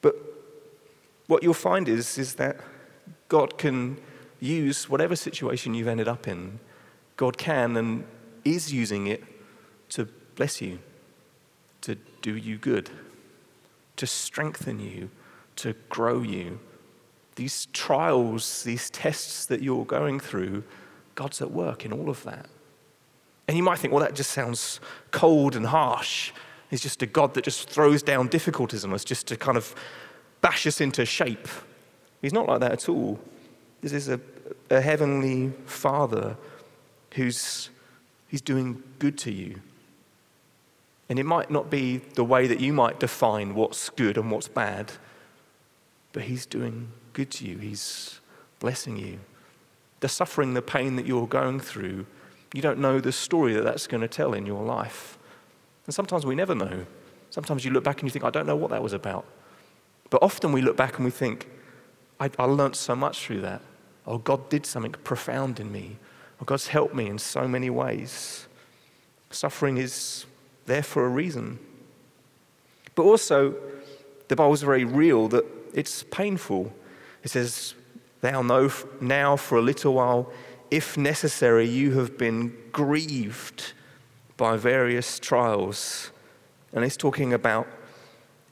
But 0.04 0.16
what 1.26 1.42
you'll 1.42 1.56
find 1.56 1.90
is, 1.90 2.20
is 2.20 2.36
that 2.36 2.58
God 3.28 3.58
can 3.58 3.98
use 4.40 4.88
whatever 4.88 5.16
situation 5.16 5.74
you've 5.74 5.88
ended 5.88 6.08
up 6.08 6.28
in. 6.28 6.60
God 7.18 7.40
can 7.40 7.76
and 7.76 8.04
is 8.46 8.72
using 8.72 9.08
it 9.08 9.24
to 9.90 10.08
bless 10.36 10.62
you, 10.62 10.78
to 11.82 11.96
do 12.22 12.36
you 12.36 12.60
good, 12.60 12.92
to 13.96 14.06
strengthen 14.06 14.80
you, 14.80 15.10
to 15.56 15.74
grow 15.90 16.22
you. 16.22 16.60
These 17.34 17.66
trials, 17.74 18.62
these 18.62 18.92
tests 18.92 19.48
that 19.48 19.64
you're 19.64 19.86
going 19.86 20.20
through, 20.20 20.66
God's 21.16 21.42
at 21.42 21.52
work 21.52 21.86
in 21.86 21.94
all 21.94 22.10
of 22.10 22.24
that. 22.24 22.48
And 23.48 23.58
you 23.58 23.64
might 23.64 23.80
think, 23.80 23.94
well, 23.94 24.04
that 24.04 24.16
just 24.16 24.32
sounds 24.32 24.80
cold 25.12 25.56
and 25.56 25.66
harsh. 25.66 26.32
He's 26.70 26.82
just 26.82 27.02
a 27.02 27.06
God 27.06 27.34
that 27.34 27.44
just 27.44 27.70
throws 27.70 28.02
down 28.02 28.28
difficulties 28.28 28.86
on 28.86 28.94
us 28.94 29.04
just 29.04 29.28
to 29.28 29.36
kind 29.36 29.58
of 29.58 29.76
bash 30.40 30.66
us 30.66 30.80
into 30.80 31.06
shape. 31.06 31.48
He's 32.22 32.34
not 32.34 32.48
like 32.48 32.62
that 32.62 32.72
at 32.72 32.90
all. 32.90 33.20
This 33.82 33.94
is 33.94 34.10
a, 34.10 34.20
a 34.70 34.80
heavenly 34.80 35.52
Father 35.66 36.38
who's 37.16 37.70
he's 38.28 38.42
doing 38.42 38.82
good 39.00 39.18
to 39.20 39.32
you. 39.32 39.60
And 41.10 41.20
it 41.20 41.26
might 41.26 41.52
not 41.52 41.70
be 41.70 41.98
the 41.98 42.24
way 42.24 42.48
that 42.48 42.62
you 42.62 42.72
might 42.72 43.02
define 43.02 43.54
what's 43.54 43.90
good 43.90 44.18
and 44.18 44.32
what's 44.32 44.48
bad, 44.48 44.94
but 46.14 46.24
he's 46.24 46.46
doing 46.46 46.88
good 47.12 47.30
to 47.32 47.46
you. 47.46 47.58
He's 47.58 48.22
blessing 48.60 48.96
you. 48.96 49.20
The 50.02 50.10
suffering, 50.10 50.54
the 50.54 50.62
pain 50.62 50.98
that 50.98 51.06
you're 51.06 51.28
going 51.28 51.60
through, 51.60 52.06
you 52.54 52.62
don't 52.62 52.80
know 52.80 53.00
the 53.00 53.12
story 53.12 53.54
that 53.54 53.64
that's 53.64 53.88
going 53.88 54.02
to 54.02 54.08
tell 54.08 54.34
in 54.34 54.46
your 54.46 54.64
life. 54.64 55.18
And 55.86 55.96
sometimes 55.96 56.26
we 56.26 56.36
never 56.36 56.54
know. 56.54 56.86
Sometimes 57.30 57.64
you 57.64 57.72
look 57.72 57.84
back 57.84 58.02
and 58.02 58.10
you 58.10 58.12
think, 58.12 58.26
I 58.26 58.30
don't 58.30 58.46
know 58.46 58.56
what 58.56 58.72
that 58.72 58.84
was 58.84 58.94
about. 58.94 59.26
But 60.10 60.22
often 60.22 60.52
we 60.52 60.62
look 60.62 60.76
back 60.76 60.98
and 60.98 61.06
we 61.06 61.12
think, 61.12 61.50
I, 62.20 62.30
I 62.38 62.44
learned 62.44 62.76
so 62.76 62.96
much 62.96 63.26
through 63.26 63.42
that. 63.42 63.62
Oh, 64.06 64.18
God 64.18 64.50
did 64.50 64.66
something 64.66 64.92
profound 64.92 65.60
in 65.60 65.72
me. 65.72 65.98
Oh, 66.42 66.46
God's 66.46 66.68
helped 66.68 66.94
me 66.94 67.08
in 67.08 67.18
so 67.18 67.48
many 67.48 67.70
ways. 67.70 68.48
Suffering 69.30 69.78
is 69.78 70.26
there 70.66 70.84
for 70.84 71.06
a 71.06 71.10
reason. 71.10 71.60
But 72.96 73.04
also, 73.04 73.56
the 74.28 74.36
Bible's 74.36 74.62
very 74.62 74.84
real 74.84 75.28
that 75.30 75.46
it's 75.74 76.04
painful. 76.04 76.74
It 77.24 77.30
says, 77.30 77.76
Thou 78.22 78.42
know 78.42 78.72
now 79.00 79.36
for 79.36 79.58
a 79.58 79.62
little 79.62 79.94
while, 79.94 80.32
if 80.70 80.98
necessary, 80.98 81.68
you 81.68 81.98
have 82.00 82.18
been 82.18 82.56
grieved 82.72 83.74
by 84.38 84.58
various 84.58 85.20
trials. 85.20 86.12
And 86.74 86.86
it's 86.86 86.96
talking 86.98 87.34
about 87.34 87.68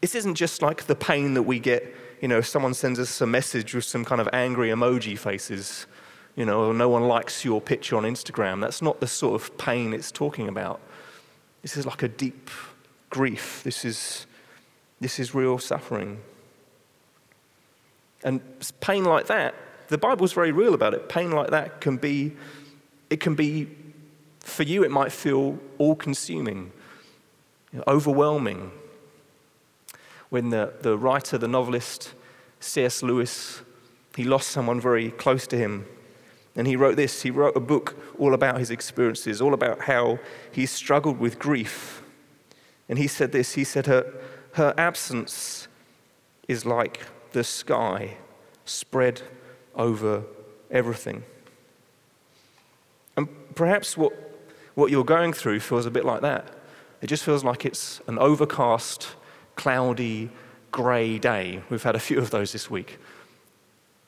this 0.02 0.16
isn't 0.16 0.36
just 0.36 0.62
like 0.62 0.86
the 0.86 0.96
pain 0.96 1.34
that 1.36 1.44
we 1.44 1.60
get, 1.60 1.96
you 2.22 2.28
know, 2.28 2.40
if 2.40 2.48
someone 2.48 2.74
sends 2.74 3.00
us 3.00 3.22
a 3.22 3.28
message 3.28 3.74
with 3.74 3.86
some 3.86 4.06
kind 4.06 4.20
of 4.20 4.30
angry 4.34 4.70
emoji 4.70 5.18
faces, 5.18 5.88
you 6.36 6.46
know, 6.46 6.72
no 6.72 6.90
one 6.90 7.08
likes 7.08 7.44
your 7.44 7.62
picture 7.62 7.96
on 7.98 8.04
Instagram. 8.04 8.62
That's 8.62 8.82
not 8.82 9.00
the 9.00 9.08
sort 9.08 9.36
of 9.36 9.58
pain 9.58 9.94
it's 9.94 10.12
talking 10.12 10.48
about. 10.48 10.80
This 11.62 11.76
is 11.76 11.86
like 11.86 12.04
a 12.04 12.08
deep 12.08 12.50
grief. 13.10 13.62
This 13.64 13.84
is, 13.84 14.26
this 15.00 15.20
is 15.20 15.36
real 15.36 15.58
suffering. 15.58 16.20
And 18.24 18.42
pain 18.82 19.06
like 19.06 19.28
that, 19.28 19.56
the 19.88 19.98
Bible's 19.98 20.34
very 20.34 20.52
real 20.52 20.74
about 20.74 20.94
it. 20.94 21.10
Pain 21.10 21.32
like 21.32 21.50
that 21.52 21.82
can 21.82 21.98
be, 21.98 22.36
it 23.10 23.20
can 23.20 23.36
be, 23.36 23.68
for 24.40 24.64
you, 24.64 24.84
it 24.84 24.92
might 24.92 25.12
feel 25.12 25.58
all 25.78 25.96
consuming, 25.96 26.72
overwhelming. 27.88 28.72
When 30.30 30.50
the, 30.50 30.74
the 30.82 30.98
writer, 30.98 31.38
the 31.38 31.48
novelist, 31.48 32.14
C.S. 32.60 33.02
Lewis, 33.02 33.62
he 34.16 34.24
lost 34.24 34.50
someone 34.50 34.80
very 34.80 35.12
close 35.12 35.48
to 35.48 35.58
him 35.58 35.86
and 36.60 36.68
he 36.68 36.76
wrote 36.76 36.98
this 36.98 37.22
he 37.22 37.32
wrote 37.32 37.56
a 37.56 37.62
book 37.62 37.98
all 38.18 38.34
about 38.34 38.60
his 38.60 38.70
experiences, 38.70 39.42
all 39.42 39.54
about 39.54 39.84
how 39.84 40.20
he 40.52 40.66
struggled 40.66 41.18
with 41.18 41.40
grief. 41.40 42.04
And 42.90 42.98
he 42.98 43.08
said 43.08 43.32
this 43.32 43.54
he 43.54 43.64
said, 43.64 43.86
Her, 43.86 44.14
her 44.54 44.74
absence 44.78 45.70
is 46.50 46.66
like 46.66 47.00
the 47.32 47.44
sky 47.44 48.18
spread 48.66 49.22
over 49.76 50.24
everything. 50.72 51.24
And 53.18 53.28
perhaps 53.56 53.98
what, 53.98 54.14
what 54.76 54.92
you're 54.92 55.04
going 55.04 55.34
through 55.34 55.60
feels 55.60 55.86
a 55.86 55.92
bit 55.92 56.06
like 56.06 56.22
that. 56.22 56.48
It 57.02 57.08
just 57.08 57.24
feels 57.24 57.44
like 57.44 57.66
it's 57.66 58.02
an 58.08 58.18
overcast, 58.20 59.08
cloudy, 59.56 60.30
grey 60.72 61.18
day. 61.18 61.62
We've 61.70 61.84
had 61.84 61.96
a 61.96 62.00
few 62.00 62.20
of 62.20 62.32
those 62.32 62.52
this 62.52 62.70
week. 62.70 62.98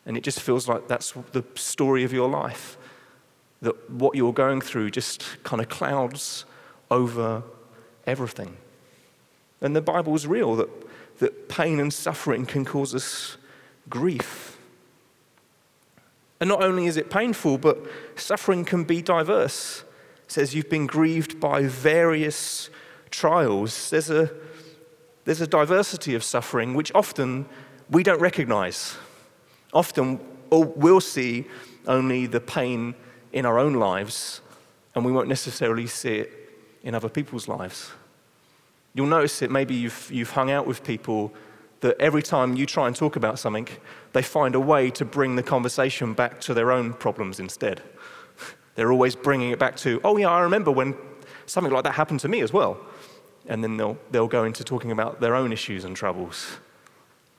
And 0.05 0.17
it 0.17 0.23
just 0.23 0.39
feels 0.39 0.67
like 0.67 0.87
that's 0.87 1.13
the 1.31 1.43
story 1.55 2.03
of 2.03 2.11
your 2.13 2.29
life. 2.29 2.77
That 3.61 3.89
what 3.89 4.15
you're 4.15 4.33
going 4.33 4.61
through 4.61 4.91
just 4.91 5.43
kind 5.43 5.61
of 5.61 5.69
clouds 5.69 6.45
over 6.89 7.43
everything. 8.07 8.57
And 9.61 9.75
the 9.75 9.81
Bible 9.81 10.15
is 10.15 10.25
real 10.25 10.55
that, 10.55 10.69
that 11.21 11.47
pain 11.47 11.79
and 11.79 11.93
suffering 11.93 12.47
can 12.47 12.65
cause 12.65 12.95
us 12.95 13.37
grief. 13.89 14.57
And 16.39 16.49
not 16.49 16.63
only 16.63 16.87
is 16.87 16.97
it 16.97 17.11
painful, 17.11 17.59
but 17.59 17.77
suffering 18.15 18.65
can 18.65 18.83
be 18.83 19.03
diverse. 19.03 19.83
It 20.25 20.31
says 20.31 20.55
you've 20.55 20.69
been 20.69 20.87
grieved 20.87 21.39
by 21.39 21.65
various 21.65 22.71
trials. 23.11 23.91
There's 23.91 24.09
a, 24.09 24.31
there's 25.25 25.41
a 25.41 25.47
diversity 25.47 26.15
of 26.15 26.23
suffering 26.23 26.73
which 26.73 26.91
often 26.95 27.45
we 27.91 28.01
don't 28.01 28.19
recognize. 28.19 28.97
Often 29.73 30.19
we'll 30.49 31.01
see 31.01 31.45
only 31.85 32.25
the 32.25 32.41
pain 32.41 32.95
in 33.31 33.45
our 33.45 33.59
own 33.59 33.75
lives, 33.75 34.41
and 34.95 35.05
we 35.05 35.11
won't 35.11 35.29
necessarily 35.29 35.85
see 35.85 36.15
it 36.15 36.31
in 36.81 36.95
other 36.95 37.09
people's 37.09 37.47
lives. 37.47 37.91
You'll 38.93 39.07
notice 39.07 39.41
it, 39.41 39.51
maybe 39.51 39.73
you've, 39.75 40.09
you've 40.11 40.31
hung 40.31 40.51
out 40.51 40.67
with 40.67 40.83
people 40.83 41.33
that 41.79 41.99
every 41.99 42.21
time 42.21 42.55
you 42.55 42.65
try 42.65 42.87
and 42.87 42.95
talk 42.95 43.15
about 43.15 43.39
something, 43.39 43.67
they 44.13 44.21
find 44.21 44.55
a 44.55 44.59
way 44.59 44.89
to 44.91 45.05
bring 45.05 45.35
the 45.35 45.43
conversation 45.43 46.13
back 46.13 46.39
to 46.41 46.53
their 46.53 46.71
own 46.71 46.93
problems 46.93 47.39
instead. 47.39 47.81
They're 48.75 48.91
always 48.91 49.15
bringing 49.15 49.51
it 49.51 49.59
back 49.59 49.75
to, 49.77 49.99
oh, 50.03 50.17
yeah, 50.17 50.29
I 50.29 50.41
remember 50.41 50.71
when 50.71 50.95
something 51.45 51.73
like 51.73 51.83
that 51.83 51.93
happened 51.93 52.19
to 52.21 52.27
me 52.27 52.41
as 52.41 52.53
well. 52.53 52.79
And 53.47 53.63
then 53.63 53.77
they'll, 53.77 53.97
they'll 54.11 54.27
go 54.27 54.43
into 54.43 54.63
talking 54.63 54.91
about 54.91 55.19
their 55.19 55.35
own 55.35 55.51
issues 55.51 55.83
and 55.83 55.95
troubles. 55.95 56.57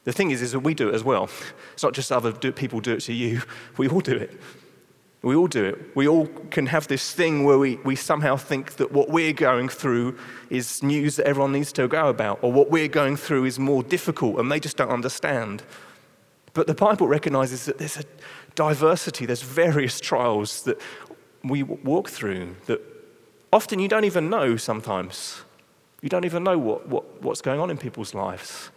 The 0.04 0.12
thing 0.12 0.32
is, 0.32 0.42
is 0.42 0.52
that 0.52 0.60
we 0.60 0.74
do 0.74 0.88
it 0.88 0.94
as 0.94 1.04
well. 1.04 1.28
It's 1.74 1.82
not 1.82 1.94
just 1.94 2.12
other 2.12 2.32
do, 2.32 2.52
people 2.52 2.80
do 2.80 2.92
it 2.92 3.00
to 3.00 3.12
you. 3.12 3.42
We 3.78 3.88
all 3.88 4.00
do 4.00 4.16
it. 4.16 4.38
We 5.22 5.36
all 5.36 5.46
do 5.46 5.64
it. 5.64 5.78
We 5.94 6.08
all 6.08 6.26
can 6.50 6.66
have 6.66 6.88
this 6.88 7.12
thing 7.12 7.44
where 7.44 7.56
we, 7.56 7.76
we 7.76 7.94
somehow 7.94 8.36
think 8.36 8.74
that 8.74 8.90
what 8.90 9.08
we're 9.08 9.32
going 9.32 9.68
through 9.68 10.18
is 10.50 10.82
news 10.82 11.14
that 11.16 11.26
everyone 11.26 11.52
needs 11.52 11.72
to 11.74 11.86
go 11.86 12.08
about, 12.08 12.40
or 12.42 12.52
what 12.52 12.70
we're 12.70 12.88
going 12.88 13.16
through 13.16 13.44
is 13.44 13.58
more 13.58 13.84
difficult 13.84 14.40
and 14.40 14.50
they 14.50 14.58
just 14.58 14.76
don't 14.76 14.90
understand. 14.90 15.62
But 16.54 16.66
the 16.66 16.74
Bible 16.74 17.06
recognizes 17.06 17.66
that 17.66 17.78
there's 17.78 17.96
a 17.96 18.04
diversity, 18.56 19.24
there's 19.24 19.42
various 19.42 20.00
trials 20.00 20.62
that 20.64 20.80
we 21.44 21.62
walk 21.62 22.10
through 22.10 22.56
that 22.66 22.80
often 23.52 23.78
you 23.78 23.88
don't 23.88 24.04
even 24.04 24.28
know 24.28 24.56
sometimes. 24.56 25.42
You 26.00 26.08
don't 26.08 26.24
even 26.24 26.42
know 26.42 26.58
what, 26.58 26.88
what, 26.88 27.22
what's 27.22 27.40
going 27.40 27.60
on 27.60 27.70
in 27.70 27.78
people's 27.78 28.12
lives. 28.12 28.70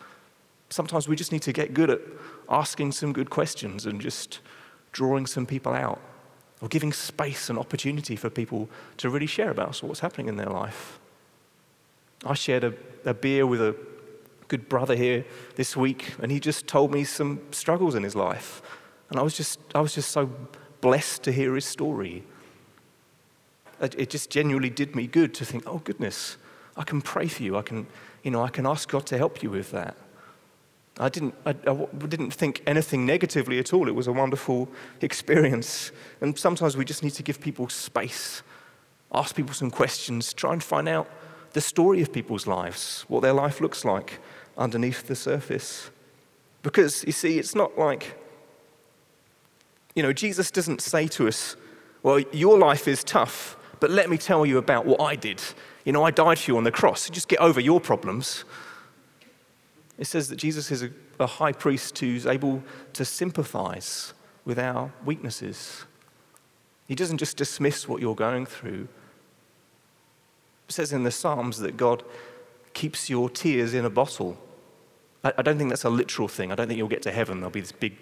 Sometimes 0.70 1.08
we 1.08 1.16
just 1.16 1.32
need 1.32 1.42
to 1.42 1.54
get 1.54 1.74
good 1.74 1.90
at 1.90 2.02
asking 2.50 2.92
some 2.92 3.14
good 3.14 3.32
questions 3.32 3.88
and 3.88 4.00
just 4.00 4.42
drawing 4.92 5.26
some 5.26 5.48
people 5.48 5.74
out 5.74 6.00
or 6.66 6.68
giving 6.68 6.92
space 6.92 7.48
and 7.52 7.60
opportunity 7.60 8.16
for 8.16 8.28
people 8.28 8.68
to 8.98 9.08
really 9.08 9.28
share 9.28 9.52
about 9.52 9.78
what's 9.84 10.00
happening 10.00 10.28
in 10.28 10.36
their 10.36 10.50
life. 10.50 11.00
I 12.26 12.34
shared 12.34 12.64
a, 12.64 12.74
a 13.06 13.14
beer 13.14 13.46
with 13.46 13.62
a 13.62 13.76
good 14.48 14.68
brother 14.68 14.96
here 14.96 15.26
this 15.58 15.78
week, 15.78 16.16
and 16.20 16.32
he 16.32 16.40
just 16.40 16.66
told 16.66 16.92
me 16.92 17.04
some 17.04 17.40
struggles 17.52 17.94
in 17.94 18.02
his 18.02 18.16
life. 18.16 18.64
And 19.12 19.20
I 19.20 19.22
was 19.22 19.38
just, 19.38 19.60
I 19.76 19.82
was 19.82 19.94
just 19.94 20.10
so 20.10 20.28
blessed 20.82 21.22
to 21.26 21.32
hear 21.32 21.54
his 21.54 21.66
story. 21.66 22.24
It 23.80 24.10
just 24.10 24.32
genuinely 24.32 24.72
did 24.72 24.96
me 24.96 25.06
good 25.06 25.36
to 25.36 25.46
think, 25.46 25.66
oh, 25.68 25.78
goodness, 25.78 26.38
I 26.76 26.84
can 26.84 27.00
pray 27.00 27.28
for 27.28 27.44
you. 27.44 27.58
I 27.58 27.62
can, 27.62 27.86
you 28.24 28.32
know, 28.32 28.42
I 28.42 28.50
can 28.50 28.66
ask 28.66 28.90
God 28.90 29.06
to 29.08 29.20
help 29.20 29.44
you 29.44 29.52
with 29.52 29.70
that. 29.70 29.96
I 30.98 31.10
didn't, 31.10 31.36
I, 31.46 31.50
I 31.50 32.08
didn't 32.08 32.32
think 32.32 32.62
anything 32.66 33.06
negatively 33.06 33.60
at 33.60 33.74
all. 33.74 33.88
It 33.88 33.96
was 33.96 34.08
a 34.08 34.14
wonderful 34.14 34.70
experience. 35.02 35.92
And 36.22 36.38
sometimes 36.40 36.78
we 36.78 36.86
just 36.86 37.04
need 37.04 37.14
to 37.16 37.24
give 37.24 37.42
people 37.42 37.68
space. 37.68 38.44
ask 39.14 39.36
people 39.36 39.54
some 39.54 39.72
questions, 39.72 40.34
try 40.34 40.54
and 40.54 40.64
find 40.64 40.88
out 40.88 41.10
the 41.52 41.62
story 41.62 42.02
of 42.02 42.12
people's 42.12 42.48
lives, 42.48 43.06
what 43.08 43.22
their 43.22 43.34
life 43.34 43.62
looks 43.62 43.84
like 43.86 44.20
underneath 44.58 45.08
the 45.08 45.16
surface. 45.16 45.90
Because, 46.64 47.04
you 47.06 47.12
see, 47.12 47.40
it's 47.40 47.56
not 47.56 47.78
like, 47.78 48.18
you 49.96 50.04
know, 50.04 50.14
Jesus 50.14 50.50
doesn't 50.50 50.82
say 50.82 51.08
to 51.10 51.28
us, 51.28 51.56
well, 52.04 52.20
your 52.32 52.58
life 52.58 52.88
is 52.88 53.04
tough, 53.04 53.58
but 53.80 53.90
let 53.90 54.10
me 54.10 54.18
tell 54.18 54.46
you 54.46 54.58
about 54.58 54.86
what 54.86 55.02
I 55.02 55.16
did. 55.16 55.42
You 55.84 55.92
know, 55.92 56.04
I 56.04 56.12
died 56.12 56.40
for 56.40 56.52
you 56.52 56.58
on 56.58 56.64
the 56.64 56.72
cross. 56.72 57.10
Just 57.10 57.28
get 57.28 57.40
over 57.40 57.60
your 57.60 57.80
problems. 57.80 58.46
It 59.98 60.06
says 60.06 60.28
that 60.30 60.36
Jesus 60.36 60.72
is 60.72 60.84
a, 60.84 60.90
a 61.20 61.28
high 61.28 61.54
priest 61.54 61.98
who's 62.00 62.26
able 62.26 62.64
to 62.94 63.06
sympathize 63.06 64.14
with 64.44 64.60
our 64.60 64.92
weaknesses. 65.06 65.86
He 66.88 66.96
doesn't 66.96 67.18
just 67.18 67.38
dismiss 67.38 67.88
what 67.88 68.02
you're 68.02 68.16
going 68.16 68.46
through. 68.46 68.88
It 70.68 70.72
says 70.72 70.92
in 70.92 71.04
the 71.04 71.12
Psalms 71.12 71.60
that 71.60 71.78
God 71.78 72.04
keeps 72.74 73.10
your 73.10 73.30
tears 73.30 73.74
in 73.74 73.86
a 73.86 73.90
bottle. 73.90 74.38
I, 75.24 75.34
I 75.38 75.42
don't 75.42 75.58
think 75.58 75.70
that's 75.70 75.86
a 75.86 75.90
literal 75.90 76.28
thing. 76.28 76.52
I 76.52 76.56
don't 76.56 76.68
think 76.68 76.78
you'll 76.78 76.88
get 76.88 77.02
to 77.04 77.12
heaven, 77.12 77.38
there'll 77.38 77.52
be 77.52 77.62
this 77.62 77.72
big 77.72 77.98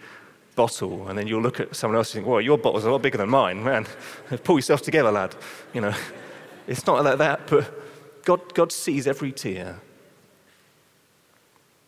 bottle, 0.56 1.08
and 1.08 1.18
then 1.18 1.28
you'll 1.28 1.42
look 1.42 1.60
at 1.60 1.76
someone 1.76 1.98
else 1.98 2.14
and 2.14 2.24
think, 2.24 2.32
well, 2.32 2.42
your 2.42 2.58
bottle's 2.58 2.86
a 2.86 2.92
lot 2.92 3.02
bigger 3.02 3.18
than 3.18 3.30
mine, 3.30 3.64
man. 3.64 3.88
Pull 4.44 4.58
yourself 4.58 4.82
together, 4.82 5.12
lad. 5.12 5.36
You 5.74 5.82
know, 5.82 5.94
it's 6.68 6.86
not 6.86 7.04
like 7.04 7.18
that, 7.20 7.48
but 7.48 8.24
God, 8.26 8.54
God 8.54 8.72
sees 8.72 9.08
every 9.08 9.32
tear. 9.32 9.80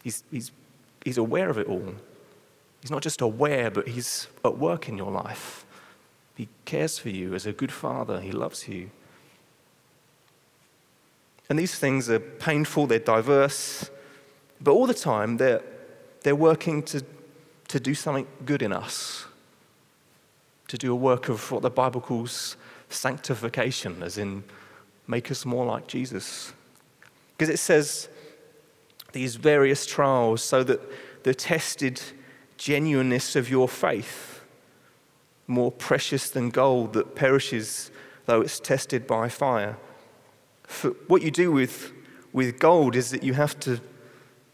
He's, 0.06 0.24
he's, 0.30 0.52
he's 1.04 1.18
aware 1.18 1.50
of 1.50 1.58
it 1.58 1.66
all. 1.66 1.96
He's 2.80 2.92
not 2.92 3.02
just 3.02 3.22
aware, 3.22 3.72
but 3.72 3.88
he's 3.88 4.28
at 4.46 4.60
work 4.60 4.88
in 4.88 4.98
your 4.98 5.12
life. 5.12 5.66
He 6.36 6.48
cares 6.64 7.00
for 7.00 7.10
you 7.10 7.34
as 7.34 7.48
a 7.48 7.52
good 7.52 7.72
father, 7.72 8.22
he 8.22 8.32
loves 8.32 8.68
you. 8.68 8.92
And 11.50 11.58
these 11.58 11.74
things 11.74 12.08
are 12.08 12.20
painful, 12.20 12.86
they're 12.86 13.00
diverse, 13.00 13.90
but 14.62 14.74
all 14.74 14.86
the 14.86 14.94
time 14.94 15.38
they're, 15.38 15.64
they're 16.22 16.36
working 16.36 16.84
to, 16.84 17.04
to 17.70 17.80
do 17.80 17.96
something 17.96 18.28
good 18.46 18.62
in 18.62 18.72
us, 18.72 19.26
to 20.68 20.78
do 20.78 20.92
a 20.92 20.96
work 20.96 21.30
of 21.30 21.52
what 21.52 21.64
the 21.64 21.72
Bible 21.72 22.02
calls 22.02 22.58
sanctification, 22.90 24.04
as 24.04 24.20
in 24.20 24.44
make 25.08 25.32
us 25.32 25.46
more 25.46 25.66
like 25.66 25.88
Jesus. 25.88 26.54
Because 27.36 27.50
it 27.50 27.58
says 27.58 28.08
these 29.16 29.38
various 29.38 29.86
trials 29.86 30.44
so 30.44 30.62
that 30.62 30.82
the 31.24 31.34
tested 31.34 32.02
genuineness 32.58 33.38
of 33.38 33.50
your 33.50 33.70
faith, 33.70 34.42
more 35.48 35.72
precious 35.72 36.30
than 36.30 36.50
gold 36.50 36.92
that 36.94 37.16
perishes 37.16 37.92
though 38.26 38.42
it's 38.42 38.60
tested 38.60 39.08
by 39.08 39.30
fire. 39.30 39.78
For 40.64 40.90
what 41.08 41.22
you 41.22 41.32
do 41.32 41.50
with, 41.50 41.94
with 42.34 42.60
gold 42.60 42.96
is 42.96 43.12
that 43.12 43.24
you 43.24 43.34
have 43.34 43.58
to, 43.62 43.80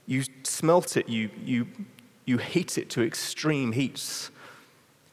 you 0.06 0.24
smelt 0.44 0.96
it, 0.96 1.10
you, 1.10 1.32
you, 1.44 1.68
you 2.26 2.38
heat 2.38 2.78
it 2.78 2.90
to 2.92 3.02
extreme 3.02 3.72
heats 3.72 4.30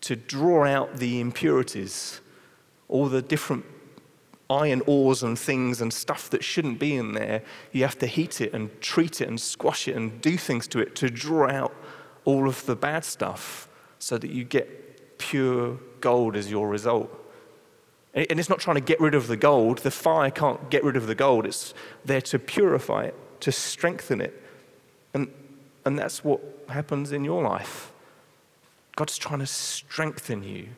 to 0.03 0.15
draw 0.15 0.67
out 0.67 0.99
the 0.99 1.21
impurities, 1.21 2.21
all 2.89 3.09
the 3.09 3.23
different 3.23 3.65
iron 4.51 4.83
ores 4.87 5.23
and 5.23 5.39
things 5.39 5.81
and 5.81 5.93
stuff 5.93 6.31
that 6.31 6.43
shouldn't 6.43 6.79
be 6.79 6.97
in 6.97 7.13
there, 7.13 7.43
you 7.73 7.83
have 7.83 7.99
to 7.99 8.07
heat 8.07 8.41
it 8.41 8.53
and 8.55 8.81
treat 8.81 9.21
it 9.21 9.29
and 9.29 9.41
squash 9.41 9.87
it 9.89 9.97
and 9.97 10.21
do 10.21 10.37
things 10.37 10.67
to 10.69 10.79
it 10.81 10.95
to 10.97 11.11
draw 11.11 11.49
out 11.49 11.75
all 12.25 12.49
of 12.49 12.65
the 12.67 12.77
bad 12.77 13.05
stuff 13.05 13.69
so 13.99 14.17
that 14.17 14.31
you 14.31 14.45
get 14.45 15.19
pure 15.19 15.79
gold 16.01 16.37
as 16.37 16.51
your 16.51 16.69
result. 16.69 17.11
And 18.15 18.41
it's 18.41 18.49
not 18.49 18.59
trying 18.59 18.77
to 18.77 18.81
get 18.81 19.01
rid 19.01 19.15
of 19.15 19.27
the 19.27 19.37
gold. 19.37 19.79
The 19.79 19.91
fire 19.91 20.31
can't 20.31 20.71
get 20.71 20.83
rid 20.83 20.97
of 20.97 21.07
the 21.07 21.15
gold. 21.15 21.47
It's 21.47 21.75
there 22.05 22.23
to 22.23 22.39
purify 22.39 23.05
it, 23.05 23.15
to 23.41 23.53
strengthen 23.53 24.21
it. 24.21 24.43
And, 25.15 25.29
and 25.85 25.99
that's 25.99 26.25
what 26.25 26.41
happens 26.69 27.13
in 27.13 27.25
your 27.25 27.43
life. 27.43 27.93
God's 28.97 29.19
trying 29.19 29.39
to 29.41 29.47
strengthen 29.47 30.43
you. 30.43 30.69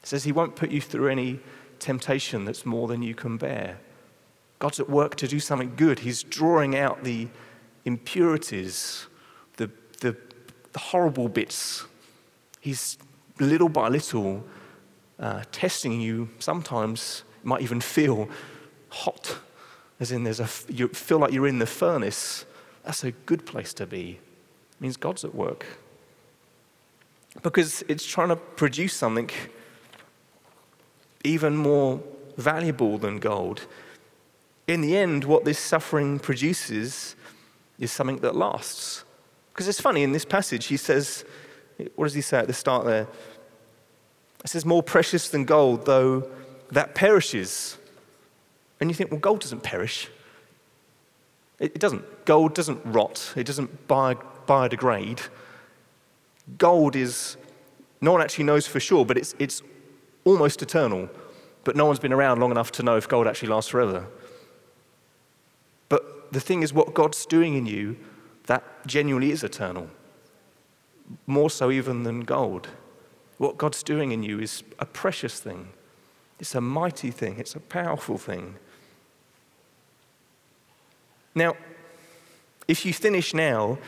He 0.00 0.06
says 0.06 0.24
He 0.24 0.32
won't 0.32 0.56
put 0.56 0.70
you 0.70 0.80
through 0.80 1.08
any 1.08 1.40
temptation 1.78 2.44
that's 2.44 2.64
more 2.64 2.88
than 2.88 3.02
you 3.02 3.14
can 3.14 3.36
bear. 3.36 3.78
God's 4.58 4.80
at 4.80 4.88
work 4.88 5.16
to 5.16 5.28
do 5.28 5.40
something 5.40 5.74
good. 5.76 6.00
He's 6.00 6.22
drawing 6.22 6.76
out 6.76 7.04
the 7.04 7.28
impurities, 7.84 9.06
the, 9.56 9.70
the, 10.00 10.16
the 10.72 10.78
horrible 10.78 11.28
bits. 11.28 11.84
He's 12.60 12.96
little 13.38 13.68
by 13.68 13.88
little 13.88 14.44
uh, 15.18 15.42
testing 15.52 16.00
you. 16.00 16.28
Sometimes 16.38 17.24
you 17.42 17.48
might 17.48 17.62
even 17.62 17.80
feel 17.80 18.28
hot, 18.88 19.36
as 20.00 20.12
in 20.12 20.24
there's 20.24 20.40
a, 20.40 20.48
you 20.68 20.88
feel 20.88 21.18
like 21.18 21.32
you're 21.32 21.48
in 21.48 21.58
the 21.58 21.66
furnace. 21.66 22.46
That's 22.84 23.04
a 23.04 23.12
good 23.12 23.44
place 23.44 23.74
to 23.74 23.86
be. 23.86 24.18
It 24.72 24.80
means 24.80 24.96
God's 24.96 25.24
at 25.24 25.34
work. 25.34 25.66
Because 27.42 27.82
it's 27.88 28.06
trying 28.06 28.28
to 28.28 28.36
produce 28.36 28.94
something 28.94 29.28
even 31.24 31.56
more 31.56 32.00
valuable 32.36 32.98
than 32.98 33.18
gold. 33.18 33.66
In 34.68 34.80
the 34.80 34.96
end, 34.96 35.24
what 35.24 35.44
this 35.44 35.58
suffering 35.58 36.18
produces 36.18 37.16
is 37.78 37.90
something 37.90 38.18
that 38.18 38.36
lasts. 38.36 39.04
Because 39.52 39.68
it's 39.68 39.80
funny, 39.80 40.02
in 40.02 40.12
this 40.12 40.24
passage, 40.24 40.66
he 40.66 40.76
says, 40.76 41.24
what 41.96 42.06
does 42.06 42.14
he 42.14 42.20
say 42.20 42.38
at 42.38 42.46
the 42.46 42.52
start 42.52 42.84
there? 42.84 43.06
It 44.44 44.50
says, 44.50 44.64
more 44.64 44.82
precious 44.82 45.28
than 45.28 45.44
gold, 45.44 45.86
though 45.86 46.28
that 46.70 46.94
perishes. 46.94 47.78
And 48.80 48.90
you 48.90 48.94
think, 48.94 49.10
well, 49.10 49.20
gold 49.20 49.40
doesn't 49.40 49.62
perish. 49.62 50.08
It, 51.58 51.78
doesn't. 51.78 52.24
Gold 52.24 52.54
doesn't 52.54 52.80
rot, 52.84 53.32
it 53.36 53.46
doesn't 53.46 53.86
biodegrade. 53.86 55.20
Gold 56.58 56.96
is, 56.96 57.36
no 58.00 58.12
one 58.12 58.20
actually 58.20 58.44
knows 58.44 58.66
for 58.66 58.80
sure, 58.80 59.04
but 59.04 59.16
it's, 59.16 59.34
it's 59.38 59.62
almost 60.24 60.62
eternal, 60.62 61.08
but 61.64 61.76
no 61.76 61.86
one's 61.86 61.98
been 61.98 62.12
around 62.12 62.40
long 62.40 62.50
enough 62.50 62.72
to 62.72 62.82
know 62.82 62.96
if 62.96 63.08
gold 63.08 63.26
actually 63.26 63.48
lasts 63.48 63.70
forever. 63.70 64.06
But 65.88 66.32
the 66.32 66.40
thing 66.40 66.62
is, 66.62 66.72
what 66.72 66.94
God's 66.94 67.24
doing 67.26 67.54
in 67.54 67.66
you, 67.66 67.96
that 68.46 68.86
genuinely 68.86 69.30
is 69.30 69.42
eternal, 69.42 69.88
more 71.26 71.50
so 71.50 71.70
even 71.70 72.02
than 72.02 72.20
gold. 72.20 72.68
What 73.38 73.58
God's 73.58 73.82
doing 73.82 74.12
in 74.12 74.22
you 74.22 74.40
is 74.40 74.62
a 74.78 74.86
precious 74.86 75.40
thing, 75.40 75.68
it's 76.38 76.54
a 76.54 76.60
mighty 76.60 77.10
thing, 77.10 77.38
it's 77.38 77.54
a 77.54 77.60
powerful 77.60 78.18
thing. 78.18 78.56
Now, 81.34 81.56
if 82.68 82.86
you 82.86 82.92
finish 82.92 83.34
now, 83.34 83.78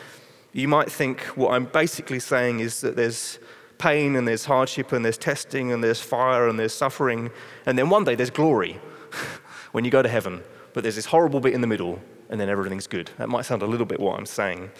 you 0.53 0.68
might 0.68 0.90
think 0.90 1.20
what 1.37 1.53
I'm 1.53 1.66
basically 1.66 2.18
saying 2.18 2.61
is 2.61 2.81
that 2.81 2.96
there's 2.96 3.38
pain 3.79 4.17
and 4.17 4.27
there's 4.27 4.45
hardship 4.45 4.93
and 4.93 5.05
there's 5.05 5.19
testing 5.19 5.73
and 5.73 5.83
there's 5.83 6.01
fire 6.01 6.49
and 6.49 6.59
there's 6.59 6.75
suffering. 6.75 7.31
And 7.67 7.79
then 7.79 7.91
one 7.91 8.05
day 8.05 8.15
there's 8.15 8.31
glory 8.31 8.81
when 9.73 9.85
you 9.85 9.91
go 9.91 10.03
to 10.03 10.09
heaven. 10.09 10.43
But 10.73 10.83
there's 10.83 10.97
this 10.97 11.07
horrible 11.07 11.41
bit 11.41 11.55
in 11.55 11.61
the 11.61 11.67
middle 11.67 12.01
and 12.29 12.41
then 12.41 12.49
everything's 12.49 12.87
good. 12.87 13.11
That 13.19 13.29
might 13.29 13.45
sound 13.45 13.62
a 13.62 13.67
little 13.67 13.87
bit 13.87 14.01
what 14.01 14.19
I'm 14.19 14.27
saying. 14.27 14.71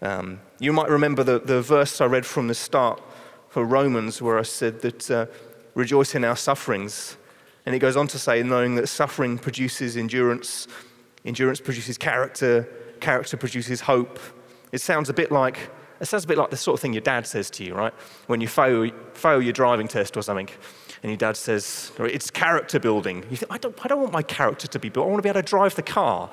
Um, 0.00 0.40
you 0.58 0.72
might 0.72 0.88
remember 0.88 1.22
the, 1.24 1.40
the 1.40 1.60
verse 1.60 2.00
I 2.00 2.06
read 2.06 2.24
from 2.24 2.48
the 2.48 2.54
start 2.54 3.02
for 3.48 3.64
Romans 3.64 4.22
where 4.22 4.38
I 4.38 4.42
said 4.42 4.80
that 4.82 5.10
uh, 5.10 5.26
rejoice 5.74 6.14
in 6.14 6.24
our 6.24 6.36
sufferings. 6.36 7.16
And 7.66 7.74
it 7.74 7.80
goes 7.80 7.96
on 7.96 8.06
to 8.08 8.18
say, 8.18 8.42
knowing 8.42 8.76
that 8.76 8.88
suffering 8.88 9.38
produces 9.38 9.96
endurance, 9.96 10.68
endurance 11.24 11.60
produces 11.60 11.98
character, 11.98 12.68
character 13.00 13.36
produces 13.36 13.82
hope. 13.82 14.18
It 14.72 14.80
sounds 14.80 15.08
a 15.08 15.14
bit 15.14 15.30
like 15.30 15.70
it 16.00 16.06
sounds 16.06 16.24
a 16.24 16.26
bit 16.26 16.38
like 16.38 16.50
the 16.50 16.56
sort 16.56 16.74
of 16.74 16.80
thing 16.80 16.92
your 16.92 17.02
dad 17.02 17.26
says 17.26 17.50
to 17.50 17.64
you, 17.64 17.74
right? 17.74 17.92
When 18.26 18.40
you 18.40 18.48
fail, 18.48 18.90
fail 19.14 19.42
your 19.42 19.52
driving 19.52 19.88
test 19.88 20.16
or 20.16 20.22
something, 20.22 20.48
and 21.02 21.10
your 21.10 21.16
dad 21.16 21.36
says, 21.36 21.92
it's 21.98 22.30
character 22.30 22.78
building. 22.78 23.24
You 23.30 23.36
think, 23.36 23.52
I 23.52 23.58
don't, 23.58 23.76
I 23.84 23.88
don't 23.88 24.00
want 24.00 24.12
my 24.12 24.22
character 24.22 24.66
to 24.68 24.78
be 24.78 24.88
built. 24.88 25.06
I 25.06 25.08
want 25.08 25.18
to 25.18 25.22
be 25.22 25.28
able 25.28 25.42
to 25.42 25.46
drive 25.46 25.74
the 25.74 25.82
car. 25.82 26.30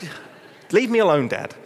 Leave 0.70 0.90
me 0.90 0.98
alone, 0.98 1.28
dad. 1.28 1.54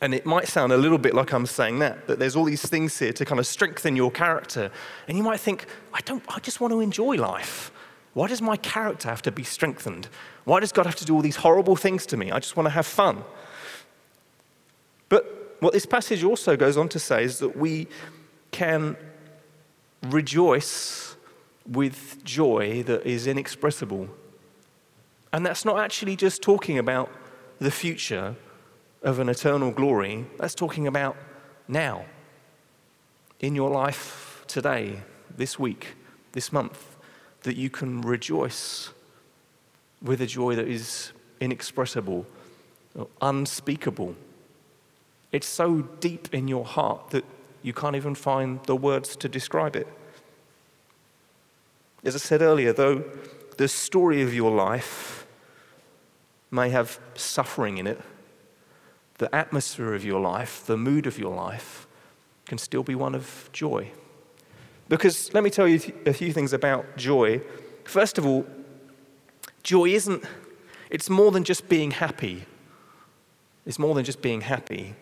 And 0.00 0.14
it 0.14 0.24
might 0.24 0.46
sound 0.46 0.70
a 0.70 0.76
little 0.76 0.96
bit 0.96 1.12
like 1.12 1.32
I'm 1.32 1.44
saying 1.44 1.80
that, 1.80 2.06
that 2.06 2.20
there's 2.20 2.36
all 2.36 2.44
these 2.44 2.64
things 2.64 2.96
here 2.96 3.12
to 3.12 3.24
kind 3.24 3.40
of 3.40 3.46
strengthen 3.48 3.96
your 3.96 4.12
character. 4.12 4.70
And 5.08 5.18
you 5.18 5.24
might 5.24 5.40
think, 5.40 5.66
I 5.92 6.00
don't, 6.02 6.22
I 6.28 6.38
just 6.38 6.60
want 6.60 6.70
to 6.72 6.78
enjoy 6.78 7.16
life. 7.16 7.72
Why 8.18 8.26
does 8.26 8.42
my 8.42 8.56
character 8.56 9.08
have 9.08 9.22
to 9.22 9.30
be 9.30 9.44
strengthened? 9.44 10.08
Why 10.42 10.58
does 10.58 10.72
God 10.72 10.86
have 10.86 10.96
to 10.96 11.04
do 11.04 11.14
all 11.14 11.22
these 11.22 11.36
horrible 11.36 11.76
things 11.76 12.04
to 12.06 12.16
me? 12.16 12.32
I 12.32 12.40
just 12.40 12.56
want 12.56 12.66
to 12.66 12.70
have 12.70 12.84
fun. 12.84 13.22
But 15.08 15.54
what 15.60 15.72
this 15.72 15.86
passage 15.86 16.24
also 16.24 16.56
goes 16.56 16.76
on 16.76 16.88
to 16.88 16.98
say 16.98 17.22
is 17.22 17.38
that 17.38 17.56
we 17.56 17.86
can 18.50 18.96
rejoice 20.02 21.14
with 21.64 22.24
joy 22.24 22.82
that 22.88 23.06
is 23.06 23.28
inexpressible. 23.28 24.08
And 25.32 25.46
that's 25.46 25.64
not 25.64 25.78
actually 25.78 26.16
just 26.16 26.42
talking 26.42 26.76
about 26.76 27.12
the 27.60 27.70
future 27.70 28.34
of 29.04 29.20
an 29.20 29.28
eternal 29.28 29.70
glory, 29.70 30.26
that's 30.38 30.56
talking 30.56 30.88
about 30.88 31.16
now, 31.68 32.04
in 33.38 33.54
your 33.54 33.70
life 33.70 34.42
today, 34.48 35.02
this 35.36 35.56
week, 35.56 35.94
this 36.32 36.52
month, 36.52 36.87
that 37.42 37.56
you 37.56 37.70
can 37.70 38.00
rejoice 38.02 38.90
with 40.02 40.20
a 40.20 40.26
joy 40.26 40.54
that 40.54 40.68
is 40.68 41.12
inexpressible, 41.40 42.26
unspeakable. 43.20 44.14
It's 45.32 45.46
so 45.46 45.82
deep 46.00 46.32
in 46.32 46.48
your 46.48 46.64
heart 46.64 47.10
that 47.10 47.24
you 47.62 47.72
can't 47.72 47.96
even 47.96 48.14
find 48.14 48.62
the 48.64 48.76
words 48.76 49.16
to 49.16 49.28
describe 49.28 49.76
it. 49.76 49.86
As 52.04 52.14
I 52.14 52.18
said 52.18 52.42
earlier, 52.42 52.72
though 52.72 53.04
the 53.56 53.68
story 53.68 54.22
of 54.22 54.32
your 54.32 54.50
life 54.50 55.26
may 56.50 56.70
have 56.70 56.98
suffering 57.14 57.78
in 57.78 57.86
it, 57.86 58.00
the 59.18 59.34
atmosphere 59.34 59.94
of 59.94 60.04
your 60.04 60.20
life, 60.20 60.64
the 60.64 60.76
mood 60.76 61.06
of 61.06 61.18
your 61.18 61.34
life, 61.34 61.86
can 62.46 62.56
still 62.56 62.84
be 62.84 62.94
one 62.94 63.14
of 63.14 63.50
joy. 63.52 63.90
Because 64.88 65.32
let 65.34 65.44
me 65.44 65.50
tell 65.50 65.68
you 65.68 65.80
a 66.06 66.12
few 66.12 66.32
things 66.32 66.52
about 66.52 66.96
joy. 66.96 67.40
First 67.84 68.18
of 68.18 68.26
all, 68.26 68.46
joy 69.62 69.90
isn't, 69.90 70.24
it's 70.90 71.10
more 71.10 71.30
than 71.30 71.44
just 71.44 71.68
being 71.68 71.90
happy. 71.90 72.46
It's 73.66 73.78
more 73.78 73.94
than 73.94 74.04
just 74.04 74.22
being 74.22 74.40
happy. 74.40 74.94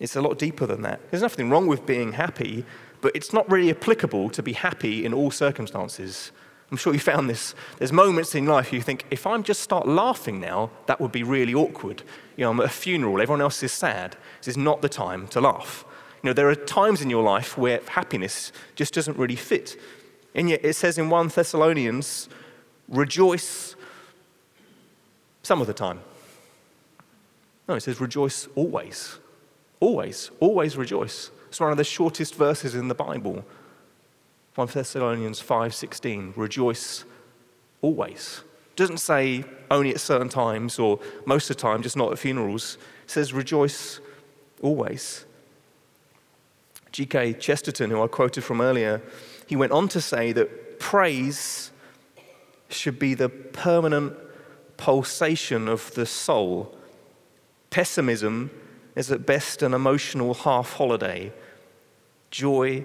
It's 0.00 0.16
a 0.16 0.22
lot 0.22 0.38
deeper 0.38 0.66
than 0.66 0.82
that. 0.82 1.00
There's 1.10 1.22
nothing 1.22 1.50
wrong 1.50 1.66
with 1.66 1.84
being 1.84 2.12
happy, 2.12 2.64
but 3.02 3.14
it's 3.14 3.32
not 3.32 3.50
really 3.50 3.70
applicable 3.70 4.30
to 4.30 4.42
be 4.42 4.54
happy 4.54 5.04
in 5.04 5.12
all 5.12 5.30
circumstances. 5.30 6.32
I'm 6.70 6.78
sure 6.78 6.94
you 6.94 7.00
found 7.00 7.28
this. 7.28 7.54
There's 7.76 7.92
moments 7.92 8.34
in 8.34 8.46
life 8.46 8.72
you 8.72 8.80
think, 8.80 9.04
if 9.10 9.26
I'm 9.26 9.42
just 9.42 9.60
start 9.60 9.86
laughing 9.86 10.40
now, 10.40 10.70
that 10.86 11.00
would 11.02 11.12
be 11.12 11.22
really 11.22 11.54
awkward. 11.54 12.02
You 12.36 12.44
know, 12.44 12.50
I'm 12.50 12.60
at 12.60 12.66
a 12.66 12.70
funeral, 12.70 13.20
everyone 13.20 13.42
else 13.42 13.62
is 13.62 13.72
sad. 13.72 14.16
This 14.38 14.48
is 14.48 14.56
not 14.56 14.80
the 14.80 14.88
time 14.88 15.28
to 15.28 15.40
laugh. 15.42 15.84
You 16.22 16.28
know, 16.28 16.32
there 16.32 16.48
are 16.48 16.54
times 16.54 17.02
in 17.02 17.10
your 17.10 17.22
life 17.22 17.58
where 17.58 17.80
happiness 17.88 18.52
just 18.76 18.94
doesn't 18.94 19.18
really 19.18 19.36
fit. 19.36 19.76
And 20.34 20.48
yet 20.48 20.64
it 20.64 20.74
says 20.74 20.96
in 20.96 21.10
1 21.10 21.28
Thessalonians, 21.28 22.28
rejoice 22.88 23.74
some 25.42 25.60
of 25.60 25.66
the 25.66 25.74
time. 25.74 26.00
No, 27.68 27.74
it 27.74 27.80
says 27.80 28.00
rejoice 28.00 28.48
always. 28.54 29.18
Always, 29.80 30.30
always 30.38 30.76
rejoice. 30.76 31.30
It's 31.48 31.60
one 31.60 31.72
of 31.72 31.76
the 31.76 31.84
shortest 31.84 32.36
verses 32.36 32.74
in 32.74 32.86
the 32.86 32.94
Bible. 32.94 33.44
1 34.54 34.68
Thessalonians 34.68 35.40
5:16, 35.40 36.34
rejoice 36.36 37.04
always. 37.80 38.42
Doesn't 38.76 38.98
say 38.98 39.44
only 39.70 39.90
at 39.90 40.00
certain 40.00 40.28
times 40.28 40.78
or 40.78 41.00
most 41.26 41.50
of 41.50 41.56
the 41.56 41.62
time, 41.62 41.82
just 41.82 41.96
not 41.96 42.12
at 42.12 42.18
funerals. 42.18 42.78
It 43.04 43.10
says 43.10 43.32
rejoice 43.32 44.00
always. 44.62 45.24
G.K. 46.92 47.34
Chesterton, 47.34 47.90
who 47.90 48.02
I 48.02 48.06
quoted 48.06 48.44
from 48.44 48.60
earlier, 48.60 49.02
he 49.46 49.56
went 49.56 49.72
on 49.72 49.88
to 49.88 50.00
say 50.00 50.32
that 50.32 50.78
praise 50.78 51.72
should 52.68 52.98
be 52.98 53.14
the 53.14 53.28
permanent 53.28 54.14
pulsation 54.76 55.68
of 55.68 55.92
the 55.94 56.06
soul. 56.06 56.76
Pessimism 57.70 58.50
is 58.94 59.10
at 59.10 59.24
best 59.24 59.62
an 59.62 59.74
emotional 59.74 60.34
half 60.34 60.74
holiday. 60.74 61.32
Joy 62.30 62.84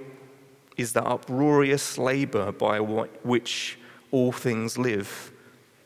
is 0.77 0.93
the 0.93 1.03
uproarious 1.03 1.97
labor 1.97 2.51
by 2.51 2.79
which 2.79 3.77
all 4.11 4.31
things 4.31 4.77
live. 4.77 5.31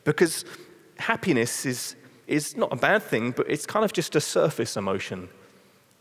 Because 0.03 0.45
happiness 0.97 1.65
is, 1.65 1.95
is 2.27 2.55
not 2.55 2.71
a 2.71 2.75
bad 2.75 3.01
thing, 3.01 3.31
but 3.31 3.49
it's 3.49 3.65
kind 3.65 3.85
of 3.85 3.93
just 3.93 4.15
a 4.15 4.21
surface 4.21 4.77
emotion. 4.77 5.29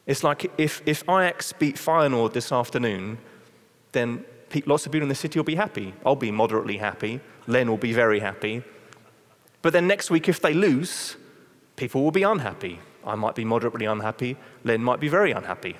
It's 0.06 0.24
like 0.24 0.50
if, 0.58 0.82
if 0.86 1.02
Ajax 1.02 1.52
beat 1.52 1.76
Feyenoord 1.76 2.32
this 2.32 2.52
afternoon, 2.52 3.18
then 3.92 4.24
lots 4.66 4.86
of 4.86 4.92
people 4.92 5.04
in 5.04 5.08
the 5.08 5.14
city 5.14 5.38
will 5.38 5.44
be 5.44 5.54
happy. 5.54 5.94
I'll 6.04 6.16
be 6.16 6.30
moderately 6.30 6.78
happy. 6.78 7.20
Len 7.46 7.68
will 7.68 7.76
be 7.76 7.92
very 7.92 8.20
happy. 8.20 8.62
But 9.62 9.72
then 9.72 9.86
next 9.86 10.10
week, 10.10 10.28
if 10.28 10.40
they 10.40 10.54
lose, 10.54 11.16
people 11.76 12.02
will 12.02 12.10
be 12.10 12.22
unhappy. 12.22 12.80
I 13.04 13.14
might 13.14 13.34
be 13.34 13.44
moderately 13.44 13.86
unhappy. 13.86 14.36
Len 14.64 14.82
might 14.82 15.00
be 15.00 15.08
very 15.08 15.32
unhappy. 15.32 15.76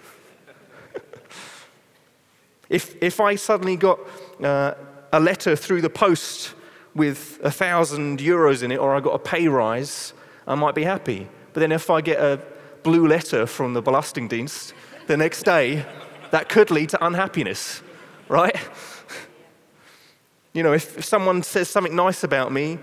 if, 2.68 2.96
if 3.02 3.20
I 3.20 3.36
suddenly 3.36 3.76
got 3.76 4.00
uh, 4.42 4.74
a 5.12 5.20
letter 5.20 5.56
through 5.56 5.82
the 5.82 5.90
post 5.90 6.54
with 6.94 7.38
a 7.42 7.50
thousand 7.50 8.18
euros 8.20 8.62
in 8.62 8.72
it, 8.72 8.78
or 8.78 8.94
I 8.94 9.00
got 9.00 9.14
a 9.14 9.18
pay 9.18 9.48
rise, 9.48 10.12
I 10.46 10.54
might 10.54 10.74
be 10.74 10.84
happy. 10.84 11.28
But 11.52 11.60
then 11.60 11.72
if 11.72 11.90
I 11.90 12.00
get 12.00 12.18
a 12.20 12.40
blue 12.82 13.06
letter 13.06 13.46
from 13.46 13.74
the 13.74 13.82
Belastingdienst 13.82 14.72
the 15.06 15.16
next 15.16 15.42
day, 15.42 15.84
that 16.30 16.48
could 16.48 16.70
lead 16.70 16.88
to 16.90 17.04
unhappiness, 17.04 17.82
right? 18.28 18.56
You 20.52 20.62
know, 20.62 20.72
if, 20.72 21.04
someone 21.04 21.42
says 21.42 21.68
something 21.68 21.94
nice 21.94 22.24
about 22.24 22.52
me, 22.52 22.78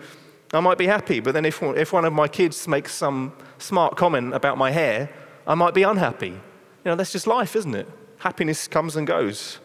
I 0.53 0.59
might 0.61 0.77
be 0.77 0.87
happy. 0.87 1.19
But 1.19 1.33
then 1.33 1.45
if, 1.45 1.61
if 1.61 1.91
one 1.91 2.05
of 2.05 2.13
my 2.13 2.27
kids 2.27 2.67
makes 2.67 2.93
some 2.93 3.33
smart 3.57 3.97
comment 3.97 4.33
about 4.33 4.57
my 4.57 4.71
hair, 4.71 5.09
I 5.45 5.55
might 5.55 5.73
be 5.73 5.83
unhappy. 5.83 6.29
You 6.29 6.39
know, 6.85 6.95
that's 6.95 7.11
just 7.11 7.27
life, 7.27 7.55
isn't 7.55 7.75
it? 7.75 7.87
Happiness 8.19 8.67
comes 8.67 8.95
and 8.95 9.05
goes. 9.05 9.59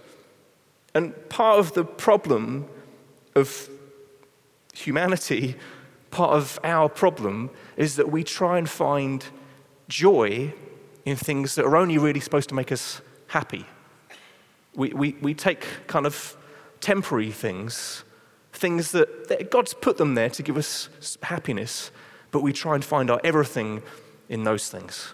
And 0.94 1.14
part 1.28 1.58
of 1.58 1.74
the 1.74 1.84
problem 1.84 2.68
of 3.34 3.68
humanity, 4.74 5.56
part 6.10 6.32
of 6.32 6.58
our 6.64 6.88
problem, 6.88 7.50
is 7.76 7.96
that 7.96 8.10
we 8.10 8.24
try 8.24 8.58
and 8.58 8.68
find 8.68 9.24
joy 9.92 10.54
in 11.04 11.16
things 11.16 11.54
that 11.54 11.64
are 11.64 11.76
only 11.76 11.98
really 11.98 12.20
supposed 12.20 12.48
to 12.48 12.54
make 12.54 12.72
us 12.72 13.02
happy. 13.26 13.66
We, 14.74 14.88
we, 14.94 15.16
we 15.20 15.34
take 15.34 15.66
kind 15.86 16.06
of 16.06 16.36
temporary 16.80 17.30
things, 17.30 18.04
things 18.52 18.92
that, 18.92 19.28
that 19.28 19.50
God's 19.50 19.74
put 19.74 19.98
them 19.98 20.14
there 20.14 20.30
to 20.30 20.42
give 20.42 20.56
us 20.56 20.88
happiness, 21.22 21.90
but 22.30 22.42
we 22.42 22.52
try 22.52 22.74
and 22.74 22.84
find 22.84 23.10
our 23.10 23.20
everything 23.22 23.82
in 24.28 24.44
those 24.44 24.70
things. 24.70 25.12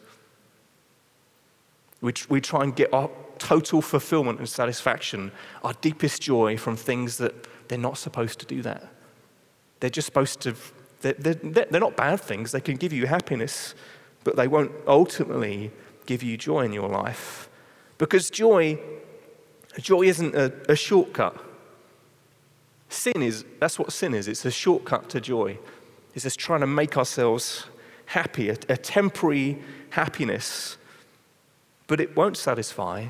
We, 2.01 2.12
we 2.29 2.41
try 2.41 2.62
and 2.62 2.77
get 2.77 2.95
our 2.95 3.11
total 3.38 3.83
fulfillment 3.83 4.38
and 4.38 4.49
satisfaction, 4.49 5.33
our 5.64 5.73
deepest 5.81 6.23
joy 6.23 6.57
from 6.57 6.77
things 6.77 7.19
that 7.19 7.35
they're 7.69 7.79
not 7.79 7.99
supposed 7.99 8.38
to 8.41 8.47
do 8.47 8.62
that. 8.62 8.88
They're 9.81 9.91
just 9.91 10.07
supposed 10.07 10.41
to, 10.43 10.55
they're, 11.01 11.14
they're, 11.14 11.67
they're 11.71 11.81
not 11.81 11.97
bad 11.97 12.21
things. 12.21 12.53
They 12.53 12.61
can 12.61 12.77
give 12.77 12.93
you 12.93 13.07
happiness, 13.07 13.75
but 14.29 14.37
they 14.37 14.47
won't 14.47 14.71
ultimately 14.87 15.71
give 16.05 16.23
you 16.23 16.37
joy 16.37 16.61
in 16.61 16.71
your 16.75 16.87
life. 16.91 17.49
Because 17.97 18.29
joy, 18.29 18.79
joy 19.81 20.03
isn't 20.03 20.35
a, 20.35 20.53
a 20.69 20.77
shortcut. 20.77 21.35
Sin 22.91 23.23
is, 23.23 23.47
that's 23.59 23.79
what 23.79 23.91
sin 23.91 24.12
is. 24.12 24.29
It's 24.29 24.45
a 24.45 24.51
shortcut 24.51 25.09
to 25.09 25.21
joy. 25.23 25.59
It's 26.14 26.25
just 26.25 26.38
trying 26.38 26.61
to 26.61 26.67
make 26.67 26.99
ourselves 26.99 27.64
happy, 28.05 28.51
a, 28.51 28.59
a 28.69 28.77
temporary 28.77 29.62
happiness, 29.88 30.77
but 31.87 31.99
it 31.99 32.14
won't 32.14 32.37
satisfy. 32.37 33.07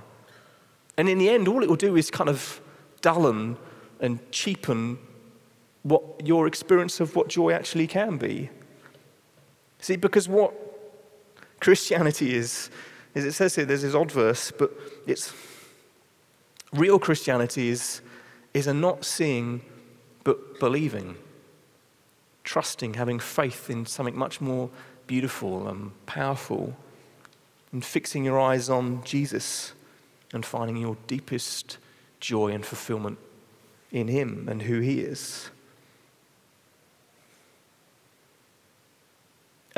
And 0.96 1.08
in 1.08 1.18
the 1.18 1.30
end, 1.30 1.48
all 1.48 1.64
it 1.64 1.68
will 1.68 1.74
do 1.74 1.96
is 1.96 2.12
kind 2.12 2.30
of 2.30 2.60
dullen 3.00 3.56
and 3.98 4.20
cheapen 4.30 5.00
what 5.82 6.24
your 6.24 6.46
experience 6.46 7.00
of 7.00 7.16
what 7.16 7.26
joy 7.26 7.50
actually 7.50 7.88
can 7.88 8.18
be. 8.18 8.50
See, 9.80 9.96
because 9.96 10.28
what 10.28 10.67
Christianity 11.60 12.34
is, 12.34 12.70
as 13.14 13.24
it 13.24 13.32
says 13.32 13.54
here, 13.54 13.64
there's 13.64 13.82
this 13.82 13.94
odd 13.94 14.12
verse, 14.12 14.50
but 14.50 14.72
it's 15.06 15.32
real 16.72 16.98
Christianity 16.98 17.68
is, 17.68 18.00
is 18.54 18.66
a 18.66 18.74
not 18.74 19.04
seeing 19.04 19.62
but 20.24 20.60
believing, 20.60 21.16
trusting, 22.44 22.94
having 22.94 23.18
faith 23.18 23.70
in 23.70 23.86
something 23.86 24.16
much 24.16 24.40
more 24.40 24.70
beautiful 25.06 25.68
and 25.68 25.92
powerful, 26.06 26.76
and 27.72 27.84
fixing 27.84 28.24
your 28.24 28.38
eyes 28.38 28.68
on 28.68 29.02
Jesus 29.04 29.72
and 30.32 30.44
finding 30.44 30.76
your 30.76 30.96
deepest 31.06 31.78
joy 32.20 32.48
and 32.48 32.64
fulfillment 32.64 33.18
in 33.90 34.08
Him 34.08 34.46
and 34.50 34.62
who 34.62 34.80
He 34.80 35.00
is. 35.00 35.50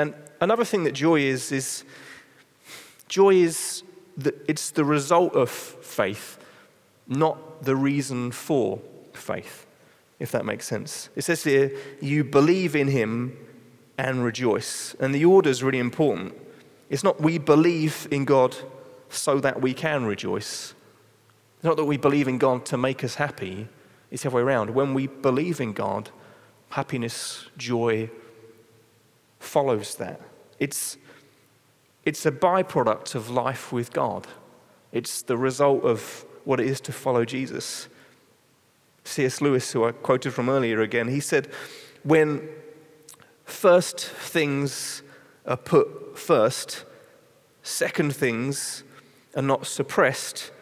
And 0.00 0.14
another 0.40 0.64
thing 0.64 0.84
that 0.84 0.92
joy 0.92 1.20
is, 1.20 1.52
is 1.52 1.84
joy 3.06 3.34
is 3.34 3.82
it's 4.48 4.70
the 4.70 4.84
result 4.84 5.34
of 5.34 5.50
faith, 5.50 6.38
not 7.06 7.64
the 7.64 7.76
reason 7.76 8.30
for 8.30 8.80
faith, 9.12 9.66
if 10.18 10.32
that 10.32 10.46
makes 10.46 10.66
sense. 10.66 11.10
It 11.16 11.22
says 11.22 11.44
here, 11.44 11.70
you 12.00 12.24
believe 12.24 12.74
in 12.74 12.88
him 12.88 13.36
and 13.98 14.24
rejoice. 14.24 14.96
And 14.98 15.14
the 15.14 15.26
order 15.26 15.50
is 15.50 15.62
really 15.62 15.78
important. 15.78 16.34
It's 16.88 17.04
not 17.04 17.20
we 17.20 17.36
believe 17.36 18.08
in 18.10 18.24
God 18.24 18.56
so 19.10 19.38
that 19.40 19.60
we 19.60 19.74
can 19.74 20.06
rejoice. 20.06 20.74
It's 21.56 21.64
not 21.64 21.76
that 21.76 21.84
we 21.84 21.98
believe 21.98 22.26
in 22.26 22.38
God 22.38 22.64
to 22.66 22.78
make 22.78 23.04
us 23.04 23.16
happy. 23.16 23.68
It's 24.10 24.22
the 24.22 24.30
other 24.30 24.36
way 24.36 24.42
around. 24.42 24.70
When 24.70 24.94
we 24.94 25.08
believe 25.08 25.60
in 25.60 25.74
God, 25.74 26.08
happiness, 26.70 27.50
joy, 27.58 28.08
follows 29.40 29.96
that. 29.96 30.20
It's, 30.60 30.96
it's 32.04 32.24
a 32.24 32.30
byproduct 32.30 33.16
of 33.16 33.28
life 33.28 33.72
with 33.72 33.92
God. 33.92 34.28
It's 34.92 35.22
the 35.22 35.36
result 35.36 35.82
of 35.82 36.24
what 36.44 36.60
it 36.60 36.66
is 36.66 36.80
to 36.82 36.92
follow 36.92 37.24
Jesus. 37.24 37.88
C.S. 39.04 39.40
Lewis, 39.40 39.72
who 39.72 39.84
I 39.84 39.92
quoted 39.92 40.32
from 40.32 40.48
earlier 40.48 40.80
again, 40.80 41.08
he 41.08 41.20
said, 41.20 41.48
When 42.04 42.48
first 43.44 43.98
things 44.00 45.02
are 45.46 45.56
put 45.56 46.18
first, 46.18 46.84
second 47.62 48.14
things 48.14 48.84
are 49.34 49.42
not 49.42 49.66
suppressed 49.66 50.52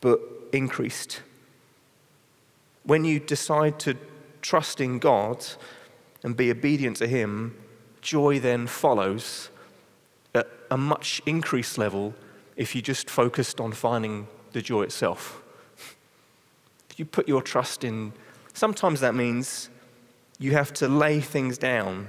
but 0.00 0.20
increased. 0.52 1.22
When 2.84 3.04
you 3.04 3.20
decide 3.20 3.78
to 3.80 3.96
trust 4.40 4.80
in 4.80 4.98
God 4.98 5.44
and 6.22 6.36
be 6.36 6.50
obedient 6.50 6.96
to 6.98 7.06
Him, 7.06 7.56
joy 8.08 8.40
then 8.40 8.66
follows 8.66 9.50
at 10.34 10.48
a 10.70 10.78
much 10.78 11.20
increased 11.26 11.76
level 11.76 12.14
if 12.56 12.74
you 12.74 12.80
just 12.80 13.10
focused 13.10 13.60
on 13.60 13.70
finding 13.70 14.26
the 14.52 14.62
joy 14.62 14.82
itself. 14.82 15.42
If 16.88 16.98
you 16.98 17.04
put 17.04 17.28
your 17.28 17.42
trust 17.42 17.84
in, 17.84 18.14
sometimes 18.54 19.00
that 19.00 19.14
means 19.14 19.68
you 20.38 20.52
have 20.52 20.72
to 20.74 20.88
lay 20.88 21.20
things 21.20 21.58
down, 21.58 22.08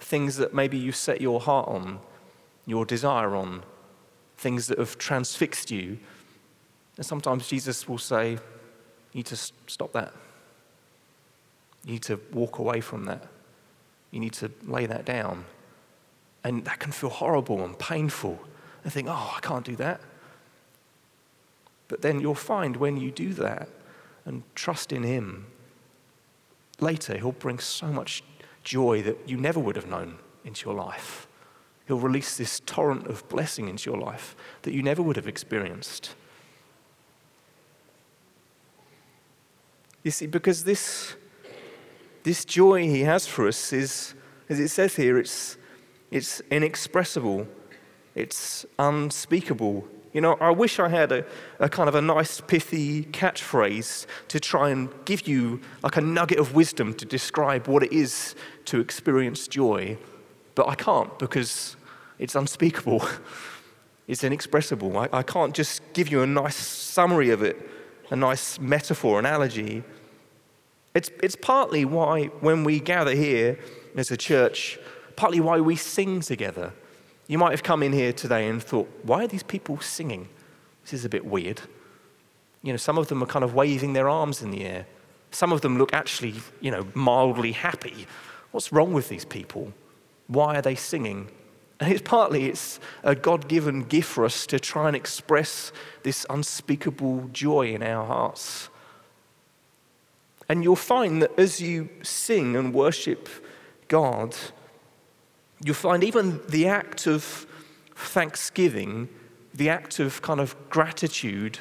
things 0.00 0.36
that 0.38 0.54
maybe 0.54 0.78
you 0.78 0.90
set 0.90 1.20
your 1.20 1.38
heart 1.38 1.68
on, 1.68 2.00
your 2.64 2.86
desire 2.86 3.36
on, 3.36 3.62
things 4.38 4.68
that 4.68 4.78
have 4.78 4.96
transfixed 4.96 5.70
you. 5.70 5.98
And 6.96 7.04
sometimes 7.04 7.46
Jesus 7.46 7.86
will 7.86 7.98
say, 7.98 8.30
You 8.32 8.38
need 9.12 9.26
to 9.26 9.36
stop 9.36 9.92
that. 9.92 10.14
You 11.84 11.92
need 11.92 12.04
to 12.04 12.18
walk 12.32 12.58
away 12.58 12.80
from 12.80 13.04
that. 13.04 13.35
You 14.16 14.20
need 14.20 14.32
to 14.32 14.50
lay 14.66 14.86
that 14.86 15.04
down. 15.04 15.44
And 16.42 16.64
that 16.64 16.78
can 16.78 16.90
feel 16.90 17.10
horrible 17.10 17.62
and 17.62 17.78
painful. 17.78 18.40
And 18.82 18.90
think, 18.90 19.08
oh, 19.10 19.34
I 19.36 19.40
can't 19.40 19.62
do 19.62 19.76
that. 19.76 20.00
But 21.88 22.00
then 22.00 22.18
you'll 22.18 22.34
find 22.34 22.78
when 22.78 22.96
you 22.96 23.10
do 23.10 23.34
that 23.34 23.68
and 24.24 24.42
trust 24.54 24.90
in 24.90 25.02
Him, 25.02 25.48
later 26.80 27.18
He'll 27.18 27.32
bring 27.32 27.58
so 27.58 27.88
much 27.88 28.22
joy 28.64 29.02
that 29.02 29.18
you 29.28 29.36
never 29.36 29.60
would 29.60 29.76
have 29.76 29.86
known 29.86 30.16
into 30.46 30.64
your 30.64 30.74
life. 30.74 31.28
He'll 31.86 32.00
release 32.00 32.38
this 32.38 32.60
torrent 32.60 33.08
of 33.08 33.28
blessing 33.28 33.68
into 33.68 33.90
your 33.90 34.00
life 34.00 34.34
that 34.62 34.72
you 34.72 34.82
never 34.82 35.02
would 35.02 35.16
have 35.16 35.28
experienced. 35.28 36.14
You 40.02 40.10
see, 40.10 40.26
because 40.26 40.64
this, 40.64 41.16
this 42.26 42.44
joy 42.44 42.82
He 42.88 43.02
has 43.02 43.24
for 43.28 43.46
us 43.46 43.72
is, 43.72 44.12
as 44.48 44.58
it 44.58 44.68
says 44.68 44.96
here, 44.96 45.16
it's 45.16 45.56
it's 46.10 46.40
inexpressible, 46.50 47.46
it's 48.16 48.66
unspeakable. 48.80 49.86
You 50.12 50.22
know, 50.22 50.36
I 50.40 50.50
wish 50.50 50.80
I 50.80 50.88
had 50.88 51.12
a, 51.12 51.24
a 51.60 51.68
kind 51.68 51.88
of 51.88 51.94
a 51.94 52.02
nice, 52.02 52.40
pithy 52.40 53.04
catchphrase 53.04 54.06
to 54.26 54.40
try 54.40 54.70
and 54.70 54.88
give 55.04 55.28
you 55.28 55.60
like 55.84 55.96
a 55.96 56.00
nugget 56.00 56.40
of 56.40 56.52
wisdom 56.52 56.94
to 56.94 57.04
describe 57.04 57.68
what 57.68 57.84
it 57.84 57.92
is 57.92 58.34
to 58.64 58.80
experience 58.80 59.46
joy, 59.46 59.96
but 60.56 60.66
I 60.66 60.74
can't 60.74 61.16
because 61.20 61.76
it's 62.18 62.34
unspeakable. 62.34 63.06
it's 64.08 64.24
inexpressible. 64.24 64.98
I, 64.98 65.08
I 65.12 65.22
can't 65.22 65.54
just 65.54 65.80
give 65.92 66.08
you 66.08 66.22
a 66.22 66.26
nice 66.26 66.56
summary 66.56 67.30
of 67.30 67.42
it, 67.42 67.56
a 68.10 68.16
nice 68.16 68.58
metaphor, 68.58 69.20
analogy. 69.20 69.84
It's, 70.96 71.10
it's 71.22 71.36
partly 71.36 71.84
why, 71.84 72.28
when 72.40 72.64
we 72.64 72.80
gather 72.80 73.14
here 73.14 73.58
as 73.96 74.10
a 74.10 74.16
church, 74.16 74.78
partly 75.14 75.40
why 75.40 75.60
we 75.60 75.76
sing 75.76 76.22
together. 76.22 76.72
You 77.26 77.36
might 77.36 77.50
have 77.50 77.62
come 77.62 77.82
in 77.82 77.92
here 77.92 78.14
today 78.14 78.48
and 78.48 78.62
thought, 78.62 78.88
why 79.02 79.24
are 79.24 79.26
these 79.26 79.42
people 79.42 79.78
singing? 79.80 80.30
This 80.84 80.94
is 80.94 81.04
a 81.04 81.10
bit 81.10 81.26
weird. 81.26 81.60
You 82.62 82.72
know, 82.72 82.78
some 82.78 82.96
of 82.96 83.08
them 83.08 83.22
are 83.22 83.26
kind 83.26 83.44
of 83.44 83.52
waving 83.52 83.92
their 83.92 84.08
arms 84.08 84.40
in 84.40 84.50
the 84.50 84.64
air. 84.64 84.86
Some 85.32 85.52
of 85.52 85.60
them 85.60 85.76
look 85.76 85.92
actually, 85.92 86.36
you 86.62 86.70
know, 86.70 86.86
mildly 86.94 87.52
happy. 87.52 88.06
What's 88.52 88.72
wrong 88.72 88.94
with 88.94 89.10
these 89.10 89.26
people? 89.26 89.74
Why 90.28 90.56
are 90.56 90.62
they 90.62 90.76
singing? 90.76 91.28
And 91.78 91.92
it's 91.92 92.00
partly 92.00 92.46
it's 92.46 92.80
a 93.02 93.14
God-given 93.14 93.82
gift 93.82 94.08
for 94.08 94.24
us 94.24 94.46
to 94.46 94.58
try 94.58 94.86
and 94.86 94.96
express 94.96 95.72
this 96.04 96.24
unspeakable 96.30 97.28
joy 97.34 97.74
in 97.74 97.82
our 97.82 98.06
hearts. 98.06 98.70
And 100.48 100.62
you'll 100.62 100.76
find 100.76 101.22
that 101.22 101.38
as 101.38 101.60
you 101.60 101.88
sing 102.02 102.56
and 102.56 102.72
worship 102.72 103.28
God, 103.88 104.36
you'll 105.62 105.74
find 105.74 106.04
even 106.04 106.40
the 106.48 106.66
act 106.68 107.06
of 107.06 107.46
thanksgiving, 107.94 109.08
the 109.54 109.68
act 109.68 109.98
of 109.98 110.22
kind 110.22 110.40
of 110.40 110.54
gratitude, 110.68 111.58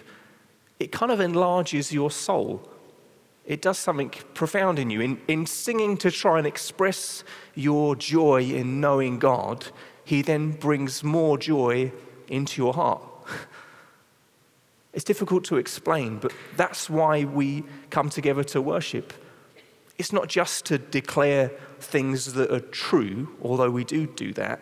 it 0.80 0.92
kind 0.92 1.12
of 1.12 1.20
enlarges 1.20 1.92
your 1.92 2.12
soul. 2.12 2.70
It 3.46 3.62
does 3.62 3.78
something 3.78 4.10
profound 4.34 4.80
in 4.80 4.90
you. 4.90 5.02
In, 5.02 5.22
in 5.28 5.46
singing 5.46 5.98
to 5.98 6.12
try 6.12 6.38
and 6.38 6.48
express 6.48 7.24
your 7.54 7.96
joy 7.96 8.42
in 8.44 8.82
knowing 8.82 9.20
God, 9.20 9.68
He 10.04 10.22
then 10.22 10.52
brings 10.52 11.04
more 11.04 11.38
joy 11.38 11.92
into 12.28 12.62
your 12.62 12.74
heart. 12.74 13.02
It's 14.96 15.04
difficult 15.04 15.44
to 15.46 15.58
explain, 15.58 16.20
but 16.20 16.32
that's 16.56 16.90
why 16.90 17.26
we 17.26 17.66
come 17.90 18.10
together 18.10 18.46
to 18.46 18.62
worship. 18.62 19.14
It's 19.98 20.14
not 20.14 20.30
just 20.30 20.66
to 20.68 20.78
declare 20.78 21.52
things 21.80 22.34
that 22.34 22.50
are 22.50 22.62
true, 22.62 23.36
although 23.42 23.70
we 23.70 23.84
do 23.84 24.08
do 24.08 24.32
that, 24.34 24.62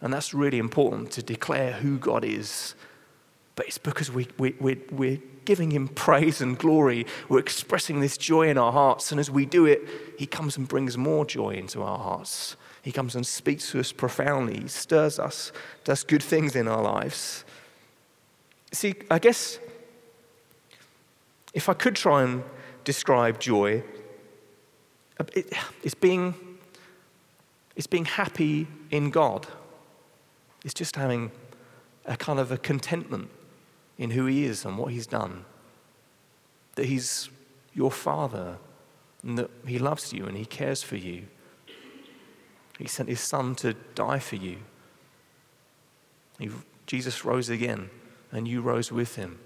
and 0.00 0.10
that's 0.10 0.32
really 0.32 0.58
important 0.58 1.10
to 1.12 1.22
declare 1.22 1.72
who 1.72 1.98
God 1.98 2.24
is. 2.24 2.74
But 3.56 3.66
it's 3.66 3.76
because 3.76 4.10
we, 4.10 4.26
we, 4.38 4.54
we, 4.58 4.80
we're 4.90 5.22
giving 5.44 5.70
Him 5.70 5.88
praise 6.06 6.40
and 6.40 6.58
glory. 6.58 7.06
We're 7.28 7.38
expressing 7.38 8.00
this 8.00 8.16
joy 8.16 8.48
in 8.48 8.56
our 8.56 8.72
hearts, 8.72 9.12
and 9.12 9.20
as 9.20 9.30
we 9.30 9.44
do 9.44 9.66
it, 9.66 9.82
He 10.18 10.26
comes 10.26 10.56
and 10.56 10.66
brings 10.66 10.96
more 10.96 11.26
joy 11.26 11.50
into 11.50 11.82
our 11.82 11.98
hearts. 11.98 12.56
He 12.80 12.90
comes 12.90 13.14
and 13.14 13.26
speaks 13.26 13.70
to 13.72 13.80
us 13.80 13.92
profoundly, 13.92 14.60
He 14.60 14.68
stirs 14.68 15.18
us, 15.18 15.52
does 15.84 16.04
good 16.04 16.22
things 16.22 16.56
in 16.56 16.68
our 16.68 16.82
lives. 16.82 17.44
See, 18.72 18.94
I 19.10 19.18
guess 19.18 19.58
if 21.54 21.68
I 21.68 21.74
could 21.74 21.96
try 21.96 22.24
and 22.24 22.42
describe 22.82 23.38
joy, 23.38 23.82
uh, 25.18 25.24
it's 25.82 25.94
being, 25.94 26.34
it's 27.76 27.86
being 27.86 28.04
happy 28.04 28.66
in 28.90 29.10
God. 29.10 29.46
It's 30.64 30.74
just 30.74 30.96
having 30.96 31.30
a 32.04 32.16
kind 32.16 32.38
of 32.38 32.50
a 32.50 32.58
contentment 32.58 33.30
in 33.96 34.10
who 34.10 34.26
He 34.26 34.44
is 34.44 34.64
and 34.64 34.76
what 34.76 34.92
He's 34.92 35.06
done. 35.06 35.44
That 36.74 36.86
He's 36.86 37.30
your 37.72 37.92
Father 37.92 38.58
and 39.22 39.38
that 39.38 39.50
He 39.66 39.78
loves 39.78 40.12
you 40.12 40.26
and 40.26 40.36
He 40.36 40.44
cares 40.44 40.82
for 40.82 40.96
you. 40.96 41.26
He 42.78 42.88
sent 42.88 43.08
His 43.08 43.20
Son 43.20 43.54
to 43.56 43.74
die 43.94 44.18
for 44.18 44.36
you. 44.36 44.58
He, 46.40 46.50
Jesus 46.86 47.24
rose 47.24 47.48
again 47.48 47.90
and 48.32 48.48
you 48.48 48.60
rose 48.60 48.90
with 48.90 49.14
Him. 49.14 49.38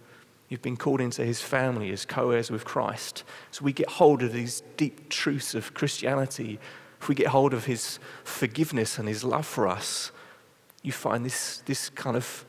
You've 0.48 0.62
been 0.62 0.76
called 0.76 1.00
into 1.00 1.24
his 1.24 1.42
family 1.42 1.90
as 1.90 2.06
co 2.06 2.30
heirs 2.30 2.50
with 2.50 2.64
Christ. 2.64 3.24
So 3.50 3.64
we 3.64 3.72
get 3.72 3.88
hold 3.88 4.22
of 4.22 4.32
these 4.32 4.62
deep 4.76 5.11
truths 5.11 5.54
of 5.54 5.74
Christianity. 5.74 6.58
If 7.00 7.08
we 7.08 7.14
get 7.14 7.28
hold 7.28 7.52
of 7.52 7.66
his 7.66 7.98
forgiveness 8.24 8.98
and 8.98 9.06
his 9.06 9.22
love 9.22 9.46
for 9.46 9.68
us, 9.68 10.11
you 10.82 10.92
find 10.92 11.24
this, 11.24 11.58
this 11.66 11.90
kind 11.90 12.16
of 12.16 12.44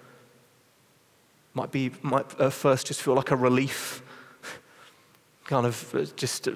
might 1.53 1.71
be, 1.71 1.91
might 2.01 2.39
at 2.39 2.53
first 2.53 2.88
just 2.88 3.01
feel 3.01 3.15
like 3.15 3.31
a 3.31 3.35
relief, 3.35 4.01
kind 5.45 5.65
of 5.65 5.93
uh, 5.93 6.05
just 6.15 6.47
uh, 6.47 6.51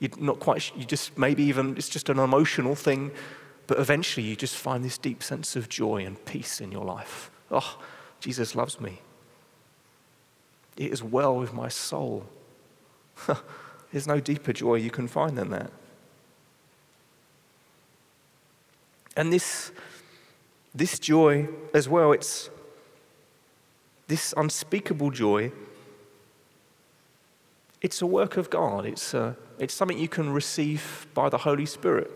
you're 0.00 0.10
not 0.18 0.40
quite, 0.40 0.74
you 0.76 0.84
just 0.84 1.16
maybe 1.16 1.44
even 1.44 1.76
it's 1.76 1.88
just 1.88 2.08
an 2.08 2.18
emotional 2.18 2.74
thing, 2.74 3.12
but 3.68 3.78
eventually 3.78 4.26
you 4.26 4.34
just 4.34 4.56
find 4.56 4.84
this 4.84 4.98
deep 4.98 5.22
sense 5.22 5.54
of 5.54 5.68
joy 5.68 6.04
and 6.04 6.22
peace 6.24 6.60
in 6.60 6.72
your 6.72 6.84
life. 6.84 7.30
Oh, 7.50 7.78
Jesus 8.18 8.56
loves 8.56 8.80
me. 8.80 9.00
It 10.76 10.92
is 10.92 11.02
well 11.02 11.36
with 11.36 11.52
my 11.52 11.68
soul. 11.68 12.26
There's 13.92 14.06
no 14.06 14.20
deeper 14.20 14.52
joy 14.52 14.76
you 14.76 14.90
can 14.90 15.08
find 15.08 15.36
than 15.36 15.50
that. 15.50 15.70
And 19.16 19.32
this, 19.32 19.72
this 20.74 20.98
joy 20.98 21.48
as 21.74 21.88
well, 21.88 22.12
it's 22.12 22.48
this 24.06 24.32
unspeakable 24.36 25.10
joy. 25.10 25.52
It's 27.82 28.02
a 28.02 28.06
work 28.06 28.36
of 28.36 28.50
God. 28.50 28.86
It's, 28.86 29.14
a, 29.14 29.36
it's 29.58 29.74
something 29.74 29.98
you 29.98 30.08
can 30.08 30.30
receive 30.30 31.06
by 31.14 31.28
the 31.28 31.38
Holy 31.38 31.66
Spirit. 31.66 32.10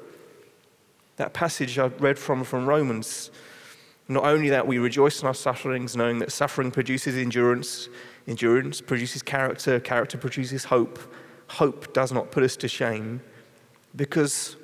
That 1.16 1.32
passage 1.32 1.78
I 1.78 1.86
read 1.86 2.18
from 2.18 2.42
from 2.42 2.66
Romans, 2.66 3.30
not 4.08 4.24
only 4.24 4.50
that 4.50 4.66
we 4.66 4.78
rejoice 4.78 5.20
in 5.20 5.28
our 5.28 5.34
sufferings, 5.34 5.96
knowing 5.96 6.18
that 6.18 6.32
suffering 6.32 6.70
produces 6.70 7.16
endurance, 7.16 7.88
Endurance 8.26 8.80
produces 8.80 9.22
character, 9.22 9.78
character 9.80 10.16
produces 10.16 10.64
hope. 10.64 10.98
Hope 11.48 11.92
does 11.92 12.10
not 12.10 12.30
put 12.30 12.42
us 12.42 12.56
to 12.56 12.68
shame 12.68 13.20
because 13.94 14.56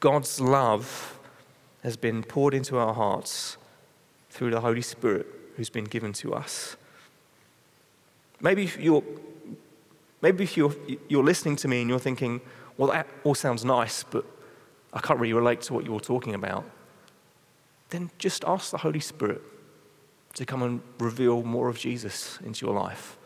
God's 0.00 0.40
love 0.40 1.18
has 1.82 1.96
been 1.96 2.22
poured 2.22 2.54
into 2.54 2.76
our 2.78 2.92
hearts 2.92 3.56
through 4.30 4.50
the 4.50 4.60
Holy 4.60 4.82
Spirit 4.82 5.26
who's 5.56 5.70
been 5.70 5.84
given 5.84 6.12
to 6.14 6.34
us. 6.34 6.76
Maybe 8.40 8.70
you're, 8.78 9.04
maybe 10.20 10.44
if 10.44 10.56
you're, 10.56 10.74
you're 11.08 11.22
listening 11.22 11.56
to 11.56 11.68
me 11.68 11.80
and 11.80 11.88
you're 11.88 12.00
thinking, 12.00 12.40
well, 12.76 12.90
that 12.90 13.06
all 13.22 13.36
sounds 13.36 13.64
nice, 13.64 14.02
but 14.02 14.24
I 14.92 15.00
can't 15.00 15.20
really 15.20 15.32
relate 15.32 15.60
to 15.62 15.74
what 15.74 15.84
you're 15.84 16.00
talking 16.00 16.34
about. 16.34 16.64
Then 17.90 18.10
just 18.18 18.44
ask 18.44 18.72
the 18.72 18.78
Holy 18.78 19.00
Spirit 19.00 19.40
to 20.34 20.44
come 20.44 20.62
and 20.62 20.80
reveal 20.98 21.42
more 21.42 21.68
of 21.68 21.78
Jesus 21.78 22.38
into 22.44 22.66
your 22.66 22.74
life. 22.74 23.16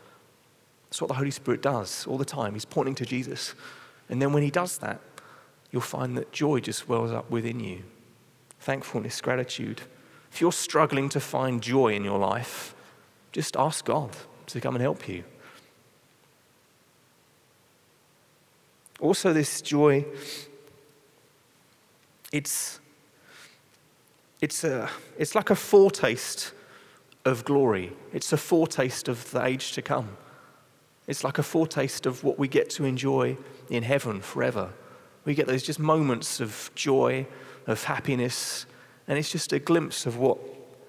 That's 0.89 1.01
what 1.01 1.07
the 1.07 1.15
Holy 1.15 1.31
Spirit 1.31 1.61
does 1.61 2.07
all 2.07 2.17
the 2.17 2.25
time. 2.25 2.53
He's 2.53 2.65
pointing 2.65 2.95
to 2.95 3.05
Jesus. 3.05 3.53
And 4.09 4.21
then 4.21 4.33
when 4.33 4.43
he 4.43 4.49
does 4.49 4.77
that, 4.79 5.01
you'll 5.71 5.81
find 5.81 6.17
that 6.17 6.31
joy 6.31 6.59
just 6.59 6.89
wells 6.89 7.11
up 7.11 7.29
within 7.29 7.59
you 7.59 7.83
thankfulness, 8.59 9.21
gratitude. 9.21 9.81
If 10.31 10.41
you're 10.41 10.51
struggling 10.51 11.09
to 11.09 11.19
find 11.19 11.61
joy 11.61 11.93
in 11.93 12.03
your 12.03 12.19
life, 12.19 12.75
just 13.31 13.55
ask 13.55 13.85
God 13.85 14.15
to 14.47 14.59
come 14.59 14.75
and 14.75 14.81
help 14.81 15.07
you. 15.07 15.23
Also, 18.99 19.31
this 19.31 19.61
joy, 19.61 20.05
it's, 22.33 22.79
it's, 24.41 24.63
a, 24.65 24.89
it's 25.17 25.35
like 25.35 25.49
a 25.49 25.55
foretaste 25.55 26.51
of 27.25 27.45
glory. 27.45 27.93
It's 28.13 28.33
a 28.33 28.37
foretaste 28.37 29.07
of 29.07 29.31
the 29.31 29.43
age 29.43 29.73
to 29.73 29.81
come. 29.81 30.17
It's 31.07 31.23
like 31.23 31.37
a 31.37 31.43
foretaste 31.43 32.05
of 32.05 32.23
what 32.23 32.37
we 32.37 32.47
get 32.47 32.69
to 32.71 32.85
enjoy 32.85 33.37
in 33.69 33.83
heaven 33.83 34.21
forever. 34.21 34.69
We 35.25 35.33
get 35.33 35.47
those 35.47 35.63
just 35.63 35.79
moments 35.79 36.39
of 36.39 36.71
joy, 36.75 37.27
of 37.67 37.83
happiness, 37.83 38.65
and 39.07 39.17
it's 39.17 39.31
just 39.31 39.53
a 39.53 39.59
glimpse 39.59 40.05
of 40.05 40.17
what 40.17 40.37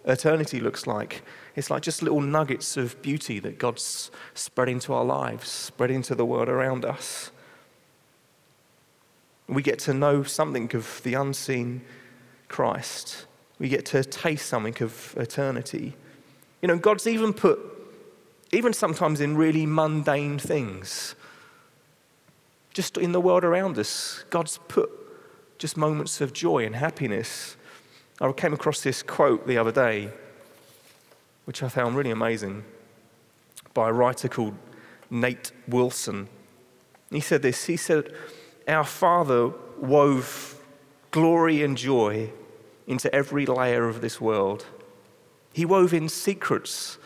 eternity 0.05 0.61
looks 0.61 0.87
like. 0.87 1.23
It's 1.57 1.71
like 1.71 1.83
just 1.83 2.03
little 2.03 2.21
nuggets 2.21 2.77
of 2.77 3.01
beauty 3.03 3.39
that 3.41 3.59
God's 3.59 4.11
spread 4.35 4.69
into 4.69 4.93
our 4.93 5.05
lives, 5.05 5.49
spread 5.49 5.91
into 5.91 6.15
the 6.15 6.25
world 6.25 6.49
around 6.49 6.85
us. 6.85 7.31
We 9.49 9.63
get 9.63 9.79
to 9.81 9.95
know 9.95 10.23
something 10.23 10.75
of 10.75 11.03
the 11.03 11.15
unseen 11.15 11.83
Christ. 12.49 13.27
We 13.59 13.69
get 13.69 13.85
to 13.87 14.05
taste 14.05 14.47
something 14.47 14.77
of 14.83 15.15
eternity. 15.17 15.97
You 16.63 16.69
know, 16.69 16.79
God's 16.79 17.07
even 17.07 17.33
put, 17.33 17.59
even 18.53 18.73
sometimes 18.73 19.21
in 19.21 19.37
really 19.37 19.67
mundane 19.67 20.39
things, 20.39 21.15
just 22.73 22.97
in 22.97 23.13
the 23.13 23.21
world 23.21 23.45
around 23.45 23.79
us, 23.79 24.25
God's 24.31 24.59
put 24.69 24.91
just 25.59 25.77
moments 25.77 26.21
of 26.21 26.33
joy 26.33 26.65
and 26.65 26.75
happiness. 26.75 27.57
I 28.21 28.33
came 28.33 28.53
across 28.53 28.81
this 28.81 29.03
quote 29.03 29.47
the 29.47 29.59
other 29.59 29.73
day, 29.73 30.11
which 31.45 31.63
I 31.63 31.69
found 31.69 31.97
really 31.97 32.11
amazing, 32.11 32.65
by 33.75 33.89
a 33.89 33.93
writer 33.93 34.29
called 34.29 34.55
Nate 35.11 35.53
Wilson. 35.69 36.29
He 37.11 37.21
said 37.21 37.43
this 37.43 37.65
He 37.65 37.77
said, 37.77 38.15
Our 38.69 38.85
Father 38.85 39.53
wove 39.79 40.61
glory 41.11 41.63
and 41.63 41.77
joy 41.77 42.31
into 42.87 43.13
every 43.15 43.47
layer 43.47 43.89
of 43.89 44.01
this 44.01 44.21
world. 44.21 44.67
He 45.53 45.65
wove 45.65 45.93
in 45.93 46.09
secrets 46.09 46.99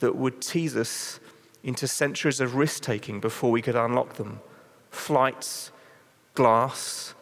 that 0.00 0.16
would 0.16 0.40
tease 0.40 0.76
us 0.76 1.20
into 1.62 1.86
centuries 1.86 2.40
of 2.40 2.56
risk 2.56 2.82
taking 2.82 3.20
before 3.20 3.50
we 3.50 3.62
could 3.62 3.76
unlock 3.76 4.14
them 4.14 4.40
flights, 4.90 5.70
glass, 6.34 7.14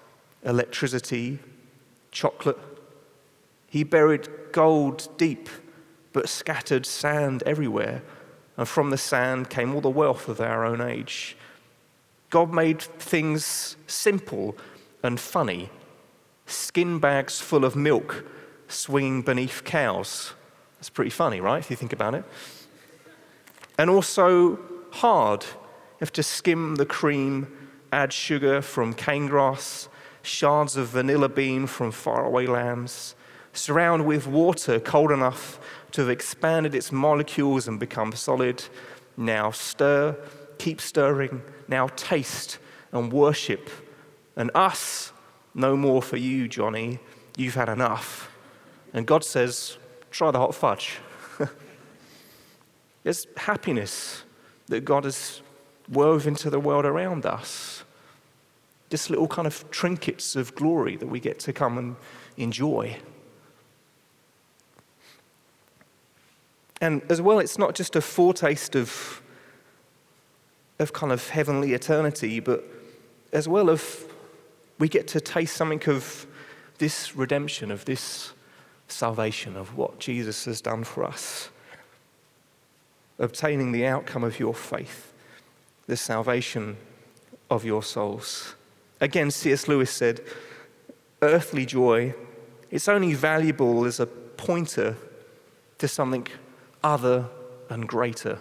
electricity, 0.43 1.39
chocolate. 2.11 2.59
He 3.69 3.85
buried 3.85 4.29
gold 4.53 5.09
deep, 5.17 5.49
but 6.13 6.29
scattered 6.29 6.85
sand 6.85 7.43
everywhere. 7.47 8.03
And 8.57 8.67
from 8.67 8.91
the 8.91 8.99
sand 8.99 9.49
came 9.49 9.75
all 9.75 9.81
the 9.81 9.89
wealth 9.89 10.29
of 10.29 10.41
our 10.41 10.65
own 10.65 10.81
age. 10.81 11.37
God 12.31 12.53
made 12.53 12.83
things 12.83 13.77
simple 13.87 14.57
and 15.03 15.19
funny 15.19 15.71
skin 16.47 16.99
bags 16.99 17.41
full 17.41 17.65
of 17.65 17.77
milk 17.77 18.25
swinging 18.67 19.23
beneath 19.23 19.63
cows. 19.65 20.35
That's 20.81 20.89
pretty 20.89 21.11
funny, 21.11 21.43
right, 21.43 21.59
if 21.59 21.71
you 21.71 21.77
think 21.77 21.93
about 21.93 22.15
it. 22.15 22.25
And 23.77 23.91
also 23.91 24.59
hard. 24.93 25.45
You 25.45 26.01
have 26.01 26.13
to 26.13 26.23
skim 26.23 26.77
the 26.77 26.87
cream, 26.87 27.55
add 27.93 28.15
sugar 28.15 28.63
from 28.63 28.95
cane 28.95 29.27
grass, 29.27 29.91
shards 30.23 30.79
of 30.79 30.89
vanilla 30.89 31.29
bean 31.29 31.67
from 31.67 31.93
faraway 31.93 32.47
lands, 32.47 33.15
surround 33.53 34.07
with 34.07 34.27
water 34.27 34.81
cold 34.81 35.11
enough 35.11 35.61
to 35.93 36.01
have 36.01 36.11
expanded 36.11 36.75
its 36.75 36.91
molecules 36.91 37.69
and 37.69 37.79
become 37.79 38.13
solid. 38.13 38.65
Now 39.19 39.51
stir, 39.51 40.17
keep 40.57 40.81
stirring, 40.81 41.43
now 41.69 41.89
taste 41.89 42.59
and 42.91 43.13
worship. 43.13 43.69
And 44.35 44.51
us, 44.55 45.13
no 45.55 45.77
more 45.77 46.01
for 46.01 46.17
you, 46.17 46.49
Johnny. 46.49 47.01
You've 47.37 47.55
had 47.55 47.69
enough. 47.69 48.35
And 48.95 49.07
God 49.07 49.25
says, 49.25 49.77
Try 50.11 50.31
the 50.31 50.39
hot 50.39 50.55
fudge. 50.55 50.99
There's 53.03 53.27
happiness 53.37 54.25
that 54.67 54.85
God 54.85 55.05
has 55.05 55.41
woven 55.89 56.35
into 56.35 56.51
the 56.51 56.61
world 56.61 56.85
around 56.85 57.27
us. 57.27 57.85
Just 58.91 59.11
little 59.11 59.29
kind 59.29 59.47
of 59.47 59.71
trinkets 59.71 60.37
of 60.37 60.55
glory 60.55 60.97
that 60.97 61.07
we 61.07 61.21
get 61.21 61.39
to 61.41 61.53
come 61.53 61.79
and 61.79 61.97
enjoy. 62.37 62.97
And 66.81 67.03
as 67.11 67.21
well, 67.21 67.39
it's 67.39 67.59
not 67.59 67.75
just 67.75 67.95
a 67.95 68.01
foretaste 68.01 68.75
of, 68.75 69.23
of 70.79 70.93
kind 70.93 71.13
of 71.13 71.29
heavenly 71.29 71.75
eternity, 71.75 72.41
but 72.41 72.65
as 73.33 73.47
well 73.47 73.69
of 73.69 74.07
we 74.79 74.89
get 74.89 75.07
to 75.09 75.21
taste 75.21 75.57
something 75.57 75.83
of 75.89 76.27
this 76.79 77.15
redemption, 77.15 77.71
of 77.71 77.85
this 77.85 78.33
salvation, 78.93 79.57
of 79.57 79.77
what 79.77 79.99
Jesus 79.99 80.45
has 80.45 80.61
done 80.61 80.85
for 80.85 81.05
us, 81.05 81.51
obtaining 83.19 83.73
the 83.73 83.87
outcome 83.87 84.25
of 84.25 84.39
your 84.39 84.55
faith, 84.55 85.13
the 85.87 85.97
salvation 85.97 86.77
of 87.51 87.65
your 87.65 87.83
souls. 87.83 88.55
Again, 89.01 89.31
C.S. 89.31 89.69
Lewis 89.69 89.91
said, 89.91 90.21
earthly 91.23 91.67
joy, 91.67 92.15
it's 92.71 92.89
only 92.89 93.15
valuable 93.15 93.85
as 93.85 94.01
a 94.01 94.07
pointer 94.07 94.97
to 95.79 95.89
something 95.89 96.27
other 96.83 97.27
and 97.69 97.89
greater. 97.89 98.39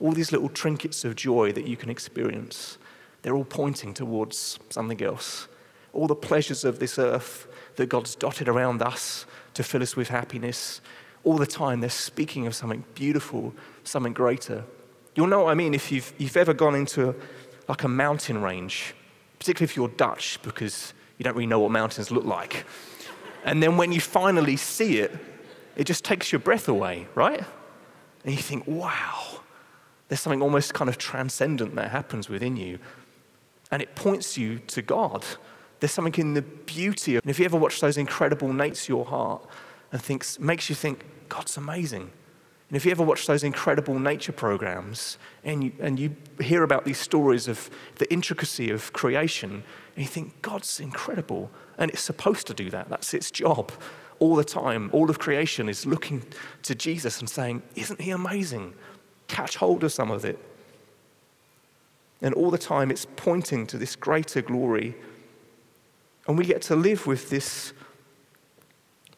All 0.00 0.12
these 0.12 0.32
little 0.32 0.48
trinkets 0.48 1.04
of 1.04 1.16
joy 1.16 1.52
that 1.52 1.66
you 1.66 1.76
can 1.76 1.90
experience, 1.90 2.78
they're 3.22 3.34
all 3.34 3.44
pointing 3.44 3.94
towards 3.94 4.58
something 4.70 5.02
else. 5.02 5.48
All 5.92 6.06
the 6.06 6.14
pleasures 6.14 6.64
of 6.64 6.78
this 6.78 6.98
earth 6.98 7.46
that 7.76 7.88
God's 7.88 8.14
dotted 8.14 8.48
around 8.48 8.82
us 8.82 9.26
to 9.56 9.62
fill 9.62 9.82
us 9.82 9.96
with 9.96 10.08
happiness. 10.08 10.80
All 11.24 11.36
the 11.36 11.46
time, 11.46 11.80
they're 11.80 11.90
speaking 11.90 12.46
of 12.46 12.54
something 12.54 12.84
beautiful, 12.94 13.52
something 13.84 14.12
greater. 14.12 14.64
You'll 15.14 15.26
know 15.26 15.44
what 15.44 15.50
I 15.50 15.54
mean 15.54 15.74
if 15.74 15.90
you've, 15.90 16.12
you've 16.18 16.36
ever 16.36 16.54
gone 16.54 16.74
into 16.74 17.10
a, 17.10 17.14
like 17.68 17.82
a 17.82 17.88
mountain 17.88 18.42
range, 18.42 18.94
particularly 19.38 19.70
if 19.70 19.76
you're 19.76 19.88
Dutch, 19.88 20.38
because 20.42 20.94
you 21.18 21.24
don't 21.24 21.34
really 21.34 21.46
know 21.46 21.58
what 21.58 21.70
mountains 21.70 22.10
look 22.10 22.24
like. 22.24 22.64
And 23.44 23.62
then 23.62 23.76
when 23.76 23.92
you 23.92 24.00
finally 24.00 24.56
see 24.56 24.98
it, 24.98 25.16
it 25.76 25.84
just 25.84 26.04
takes 26.04 26.32
your 26.32 26.38
breath 26.38 26.68
away, 26.68 27.06
right? 27.14 27.44
And 28.24 28.34
you 28.34 28.42
think, 28.42 28.66
wow, 28.66 29.40
there's 30.08 30.20
something 30.20 30.42
almost 30.42 30.74
kind 30.74 30.88
of 30.88 30.98
transcendent 30.98 31.74
that 31.76 31.90
happens 31.90 32.28
within 32.28 32.56
you. 32.56 32.78
And 33.70 33.82
it 33.82 33.94
points 33.94 34.36
you 34.36 34.58
to 34.58 34.82
God. 34.82 35.24
There's 35.80 35.92
something 35.92 36.14
in 36.18 36.34
the 36.34 36.42
beauty 36.42 37.16
of, 37.16 37.24
and 37.24 37.30
if 37.30 37.38
you 37.38 37.44
ever 37.44 37.56
watch 37.56 37.80
those 37.80 37.98
incredible 37.98 38.52
Nate's 38.52 38.88
Your 38.88 39.04
Heart 39.04 39.46
and 39.92 40.00
thinks, 40.00 40.38
makes 40.38 40.68
you 40.68 40.74
think, 40.74 41.04
God's 41.28 41.56
amazing. 41.56 42.10
And 42.68 42.76
if 42.76 42.84
you 42.84 42.90
ever 42.90 43.04
watch 43.04 43.26
those 43.26 43.44
incredible 43.44 43.98
nature 43.98 44.32
programs 44.32 45.18
and 45.44 45.62
you, 45.62 45.72
and 45.78 46.00
you 46.00 46.16
hear 46.40 46.64
about 46.64 46.84
these 46.84 46.98
stories 46.98 47.46
of 47.46 47.70
the 47.96 48.12
intricacy 48.12 48.70
of 48.70 48.92
creation, 48.92 49.62
and 49.94 50.04
you 50.04 50.06
think, 50.06 50.42
God's 50.42 50.80
incredible. 50.80 51.50
And 51.78 51.90
it's 51.90 52.02
supposed 52.02 52.46
to 52.48 52.54
do 52.54 52.68
that. 52.70 52.88
That's 52.88 53.14
its 53.14 53.30
job. 53.30 53.70
All 54.18 54.34
the 54.34 54.44
time, 54.44 54.90
all 54.92 55.10
of 55.10 55.18
creation 55.18 55.68
is 55.68 55.86
looking 55.86 56.24
to 56.62 56.74
Jesus 56.74 57.20
and 57.20 57.30
saying, 57.30 57.62
Isn't 57.76 58.00
he 58.00 58.10
amazing? 58.10 58.74
Catch 59.28 59.56
hold 59.56 59.84
of 59.84 59.92
some 59.92 60.10
of 60.10 60.24
it. 60.24 60.38
And 62.22 62.34
all 62.34 62.50
the 62.50 62.58
time, 62.58 62.90
it's 62.90 63.06
pointing 63.16 63.66
to 63.68 63.78
this 63.78 63.94
greater 63.94 64.42
glory 64.42 64.96
and 66.26 66.36
we 66.36 66.44
get 66.44 66.62
to 66.62 66.76
live 66.76 67.06
with 67.06 67.30
this, 67.30 67.72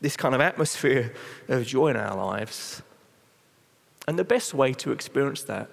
this 0.00 0.16
kind 0.16 0.34
of 0.34 0.40
atmosphere 0.40 1.12
of 1.48 1.66
joy 1.66 1.88
in 1.88 1.96
our 1.96 2.16
lives. 2.16 2.82
And 4.06 4.18
the 4.18 4.24
best 4.24 4.54
way 4.54 4.72
to 4.74 4.92
experience 4.92 5.42
that 5.44 5.70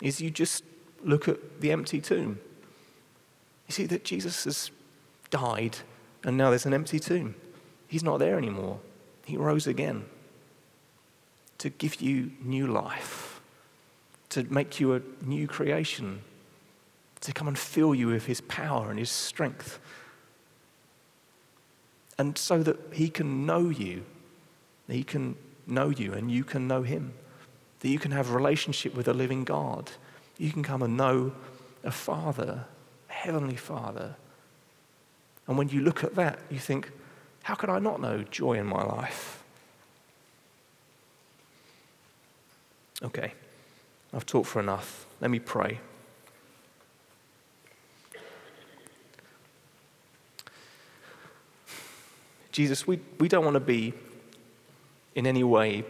is 0.00 0.20
you 0.20 0.30
just 0.30 0.64
look 1.02 1.28
at 1.28 1.60
the 1.60 1.72
empty 1.72 2.00
tomb. 2.00 2.38
You 3.68 3.72
see 3.72 3.86
that 3.86 4.04
Jesus 4.04 4.44
has 4.44 4.70
died 5.30 5.78
and 6.24 6.36
now 6.36 6.50
there's 6.50 6.66
an 6.66 6.74
empty 6.74 6.98
tomb. 6.98 7.34
He's 7.86 8.02
not 8.02 8.18
there 8.18 8.38
anymore. 8.38 8.80
He 9.24 9.36
rose 9.36 9.66
again 9.66 10.04
to 11.58 11.70
give 11.70 12.00
you 12.00 12.32
new 12.42 12.66
life, 12.66 13.40
to 14.30 14.44
make 14.44 14.80
you 14.80 14.94
a 14.94 15.02
new 15.22 15.46
creation, 15.46 16.22
to 17.20 17.32
come 17.32 17.48
and 17.48 17.58
fill 17.58 17.94
you 17.94 18.08
with 18.08 18.26
his 18.26 18.40
power 18.42 18.90
and 18.90 18.98
his 18.98 19.10
strength. 19.10 19.78
And 22.18 22.38
so 22.38 22.62
that 22.62 22.78
he 22.92 23.08
can 23.08 23.44
know 23.44 23.68
you, 23.68 24.04
he 24.88 25.02
can 25.02 25.36
know 25.66 25.88
you 25.88 26.12
and 26.12 26.30
you 26.30 26.44
can 26.44 26.68
know 26.68 26.82
him, 26.82 27.14
that 27.80 27.88
you 27.88 27.98
can 27.98 28.12
have 28.12 28.30
a 28.30 28.34
relationship 28.34 28.94
with 28.94 29.08
a 29.08 29.14
living 29.14 29.44
God. 29.44 29.90
You 30.38 30.52
can 30.52 30.62
come 30.62 30.82
and 30.82 30.96
know 30.96 31.32
a 31.82 31.90
Father, 31.90 32.66
a 33.08 33.12
Heavenly 33.12 33.56
Father. 33.56 34.16
And 35.46 35.58
when 35.58 35.68
you 35.68 35.80
look 35.80 36.04
at 36.04 36.14
that, 36.14 36.38
you 36.50 36.58
think, 36.58 36.90
how 37.42 37.54
could 37.54 37.68
I 37.68 37.78
not 37.78 38.00
know 38.00 38.22
joy 38.22 38.54
in 38.54 38.66
my 38.66 38.82
life? 38.82 39.42
Okay, 43.02 43.34
I've 44.14 44.24
talked 44.24 44.48
for 44.48 44.60
enough. 44.60 45.06
Let 45.20 45.30
me 45.30 45.38
pray. 45.38 45.80
Jesus, 52.54 52.86
we, 52.86 53.00
we 53.18 53.26
don't 53.26 53.44
want 53.44 53.54
to 53.54 53.60
be 53.60 53.92
in 55.16 55.26
any 55.26 55.42
way 55.42 55.82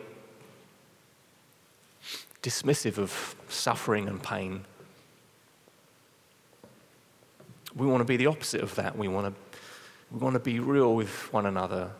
dismissive 2.43 2.97
of 2.97 3.37
suffering 3.51 4.09
and 4.09 4.23
pain. 4.23 4.65
We 7.77 7.87
want 7.87 8.01
to 8.01 8.07
be 8.07 8.17
the 8.17 8.29
opposite 8.29 8.63
of 8.63 8.75
that. 8.77 8.97
We 8.97 9.09
want 9.09 9.27
to, 9.27 9.59
we 10.11 10.21
want 10.21 10.37
to 10.37 10.41
be 10.41 10.59
real 10.59 10.95
with 10.95 11.31
one 11.35 11.45
another. 11.45 11.91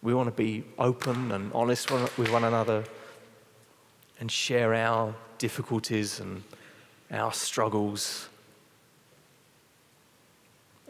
We 0.00 0.14
want 0.14 0.28
to 0.28 0.34
be 0.34 0.64
open 0.78 1.32
and 1.32 1.52
honest 1.52 1.90
with 1.90 2.30
one 2.30 2.44
another 2.44 2.84
and 4.20 4.32
share 4.32 4.72
our 4.72 5.14
difficulties 5.36 6.18
and 6.18 6.42
our 7.10 7.34
struggles, 7.34 8.30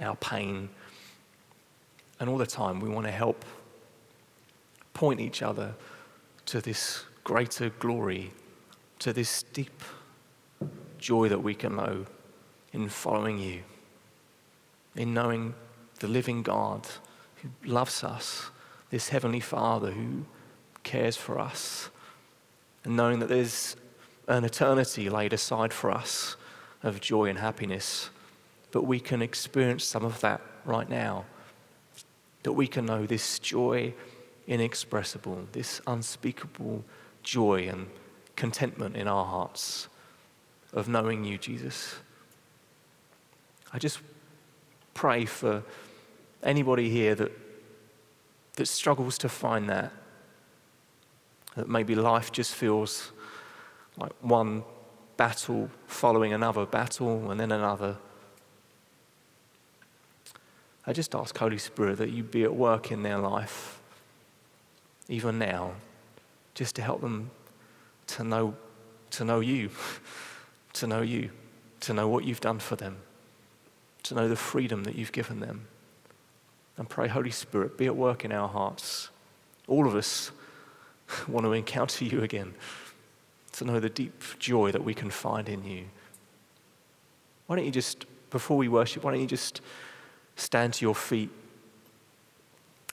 our 0.00 0.14
pain. 0.14 0.68
And 2.22 2.30
all 2.30 2.38
the 2.38 2.46
time, 2.46 2.78
we 2.78 2.88
want 2.88 3.04
to 3.06 3.10
help 3.10 3.44
point 4.94 5.20
each 5.20 5.42
other 5.42 5.74
to 6.46 6.60
this 6.60 7.02
greater 7.24 7.70
glory, 7.70 8.30
to 9.00 9.12
this 9.12 9.42
deep 9.52 9.82
joy 10.98 11.28
that 11.28 11.40
we 11.40 11.52
can 11.56 11.74
know 11.74 12.06
in 12.72 12.88
following 12.88 13.40
you, 13.40 13.64
in 14.94 15.12
knowing 15.12 15.54
the 15.98 16.06
living 16.06 16.44
God 16.44 16.86
who 17.42 17.48
loves 17.64 18.04
us, 18.04 18.50
this 18.90 19.08
Heavenly 19.08 19.40
Father 19.40 19.90
who 19.90 20.24
cares 20.84 21.16
for 21.16 21.40
us, 21.40 21.90
and 22.84 22.96
knowing 22.96 23.18
that 23.18 23.30
there's 23.30 23.74
an 24.28 24.44
eternity 24.44 25.10
laid 25.10 25.32
aside 25.32 25.72
for 25.72 25.90
us 25.90 26.36
of 26.84 27.00
joy 27.00 27.24
and 27.24 27.40
happiness, 27.40 28.10
but 28.70 28.86
we 28.86 29.00
can 29.00 29.22
experience 29.22 29.82
some 29.82 30.04
of 30.04 30.20
that 30.20 30.40
right 30.64 30.88
now. 30.88 31.24
That 32.42 32.52
we 32.52 32.66
can 32.66 32.86
know 32.86 33.06
this 33.06 33.38
joy 33.38 33.94
inexpressible, 34.46 35.46
this 35.52 35.80
unspeakable 35.86 36.84
joy 37.22 37.68
and 37.68 37.88
contentment 38.36 38.96
in 38.96 39.06
our 39.06 39.24
hearts 39.24 39.88
of 40.72 40.88
knowing 40.88 41.24
you, 41.24 41.38
Jesus. 41.38 41.94
I 43.72 43.78
just 43.78 44.00
pray 44.94 45.24
for 45.24 45.62
anybody 46.42 46.90
here 46.90 47.14
that, 47.14 47.32
that 48.54 48.66
struggles 48.66 49.16
to 49.18 49.28
find 49.28 49.68
that, 49.68 49.92
that 51.54 51.68
maybe 51.68 51.94
life 51.94 52.32
just 52.32 52.54
feels 52.54 53.12
like 53.96 54.12
one 54.20 54.64
battle 55.16 55.70
following 55.86 56.32
another 56.32 56.66
battle 56.66 57.30
and 57.30 57.38
then 57.38 57.52
another. 57.52 57.96
I 60.86 60.92
just 60.92 61.14
ask, 61.14 61.36
Holy 61.36 61.58
Spirit, 61.58 61.98
that 61.98 62.10
you 62.10 62.22
be 62.22 62.42
at 62.42 62.54
work 62.54 62.90
in 62.90 63.02
their 63.02 63.18
life 63.18 63.80
even 65.08 65.38
now, 65.38 65.72
just 66.54 66.74
to 66.76 66.82
help 66.82 67.00
them 67.00 67.30
to 68.08 68.24
know, 68.24 68.54
to 69.10 69.24
know 69.24 69.40
you, 69.40 69.70
to 70.74 70.86
know 70.86 71.02
you, 71.02 71.30
to 71.80 71.92
know 71.92 72.08
what 72.08 72.24
you've 72.24 72.40
done 72.40 72.58
for 72.58 72.76
them, 72.76 72.96
to 74.04 74.14
know 74.14 74.28
the 74.28 74.36
freedom 74.36 74.84
that 74.84 74.94
you've 74.94 75.12
given 75.12 75.40
them. 75.40 75.66
And 76.76 76.88
pray, 76.88 77.08
Holy 77.08 77.30
Spirit, 77.30 77.76
be 77.76 77.86
at 77.86 77.96
work 77.96 78.24
in 78.24 78.32
our 78.32 78.48
hearts. 78.48 79.10
All 79.68 79.86
of 79.86 79.94
us 79.94 80.30
want 81.28 81.44
to 81.44 81.52
encounter 81.52 82.04
you 82.04 82.22
again, 82.22 82.54
to 83.52 83.64
know 83.64 83.78
the 83.78 83.90
deep 83.90 84.22
joy 84.38 84.72
that 84.72 84.82
we 84.82 84.94
can 84.94 85.10
find 85.10 85.48
in 85.48 85.64
you. 85.64 85.84
Why 87.46 87.56
don't 87.56 87.66
you 87.66 87.70
just, 87.70 88.06
before 88.30 88.56
we 88.56 88.68
worship, 88.68 89.04
why 89.04 89.12
don't 89.12 89.20
you 89.20 89.26
just 89.26 89.60
stand 90.36 90.74
to 90.74 90.84
your 90.84 90.94
feet 90.94 91.30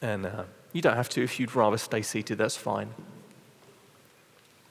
and. 0.02 0.26
Uh, 0.26 0.44
you 0.74 0.82
don't 0.82 0.96
have 0.96 1.10
to. 1.10 1.24
If 1.24 1.40
you'd 1.40 1.56
rather 1.56 1.78
stay 1.78 2.02
seated, 2.02 2.38
that's 2.38 2.56
fine. 2.56 2.94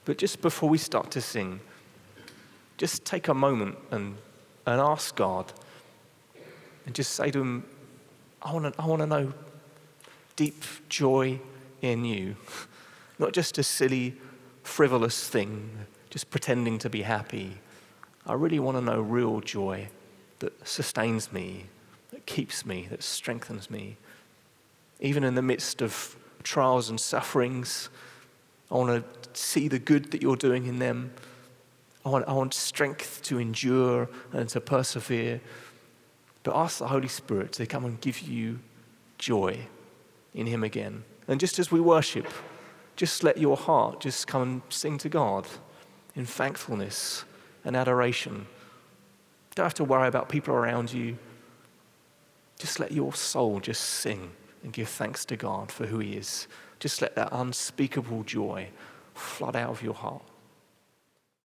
But 0.05 0.17
just 0.17 0.41
before 0.41 0.69
we 0.69 0.77
start 0.77 1.11
to 1.11 1.21
sing, 1.21 1.59
just 2.77 3.05
take 3.05 3.27
a 3.27 3.33
moment 3.33 3.77
and, 3.91 4.17
and 4.65 4.79
ask 4.79 5.15
God 5.15 5.51
and 6.85 6.95
just 6.95 7.11
say 7.13 7.31
to 7.31 7.41
Him, 7.41 7.65
I 8.41 8.53
want 8.53 8.73
to 8.73 8.81
I 8.81 8.85
wanna 8.85 9.05
know 9.05 9.33
deep 10.37 10.63
joy 10.87 11.39
in 11.81 12.05
you. 12.05 12.37
Not 13.19 13.33
just 13.33 13.57
a 13.57 13.63
silly, 13.63 14.15
frivolous 14.63 15.27
thing, 15.27 15.69
just 16.09 16.29
pretending 16.29 16.77
to 16.79 16.89
be 16.89 17.01
happy. 17.01 17.57
I 18.25 18.33
really 18.33 18.59
want 18.59 18.77
to 18.77 18.81
know 18.81 19.01
real 19.01 19.41
joy 19.41 19.89
that 20.39 20.65
sustains 20.65 21.33
me, 21.33 21.65
that 22.11 22.25
keeps 22.25 22.65
me, 22.65 22.87
that 22.89 23.03
strengthens 23.03 23.69
me 23.69 23.97
even 24.99 25.23
in 25.23 25.35
the 25.35 25.41
midst 25.41 25.81
of 25.81 26.15
trials 26.43 26.89
and 26.89 26.99
sufferings. 26.99 27.89
I 28.69 28.75
want 28.75 29.03
to 29.23 29.39
see 29.39 29.67
the 29.67 29.79
good 29.79 30.11
that 30.11 30.21
you're 30.21 30.35
doing 30.35 30.65
in 30.65 30.79
them. 30.79 31.13
I 32.05 32.09
want, 32.09 32.27
I 32.27 32.33
want 32.33 32.53
strength 32.53 33.21
to 33.23 33.39
endure 33.39 34.09
and 34.31 34.47
to 34.49 34.61
persevere. 34.61 35.41
But 36.43 36.55
ask 36.55 36.79
the 36.79 36.87
Holy 36.87 37.07
Spirit 37.07 37.51
to 37.53 37.65
come 37.65 37.85
and 37.85 37.99
give 38.01 38.19
you 38.19 38.59
joy 39.17 39.59
in 40.33 40.47
Him 40.47 40.63
again. 40.63 41.03
And 41.27 41.39
just 41.39 41.59
as 41.59 41.71
we 41.71 41.79
worship, 41.79 42.27
just 42.95 43.23
let 43.23 43.37
your 43.37 43.57
heart 43.57 44.01
just 44.01 44.27
come 44.27 44.41
and 44.41 44.61
sing 44.69 44.97
to 44.99 45.09
God 45.09 45.47
in 46.15 46.25
thankfulness 46.25 47.23
and 47.63 47.75
adoration. 47.75 48.47
Don't 49.55 49.65
have 49.65 49.73
to 49.75 49.83
worry 49.83 50.07
about 50.07 50.29
people 50.29 50.53
around 50.53 50.91
you. 50.91 51.17
Just 52.59 52.79
let 52.79 52.91
your 52.91 53.13
soul 53.13 53.59
just 53.59 53.81
sing 53.81 54.31
and 54.63 54.71
give 54.71 54.89
thanks 54.89 55.25
to 55.25 55.35
God 55.35 55.71
for 55.71 55.87
who 55.87 55.99
He 55.99 56.17
is. 56.17 56.47
Just 56.79 57.01
let 57.01 57.15
that 57.15 57.29
unspeakable 57.31 58.23
joy 58.23 58.69
flood 59.15 59.55
out 59.55 59.69
of 59.69 59.81
your 59.81 59.95
heart. 59.95 60.23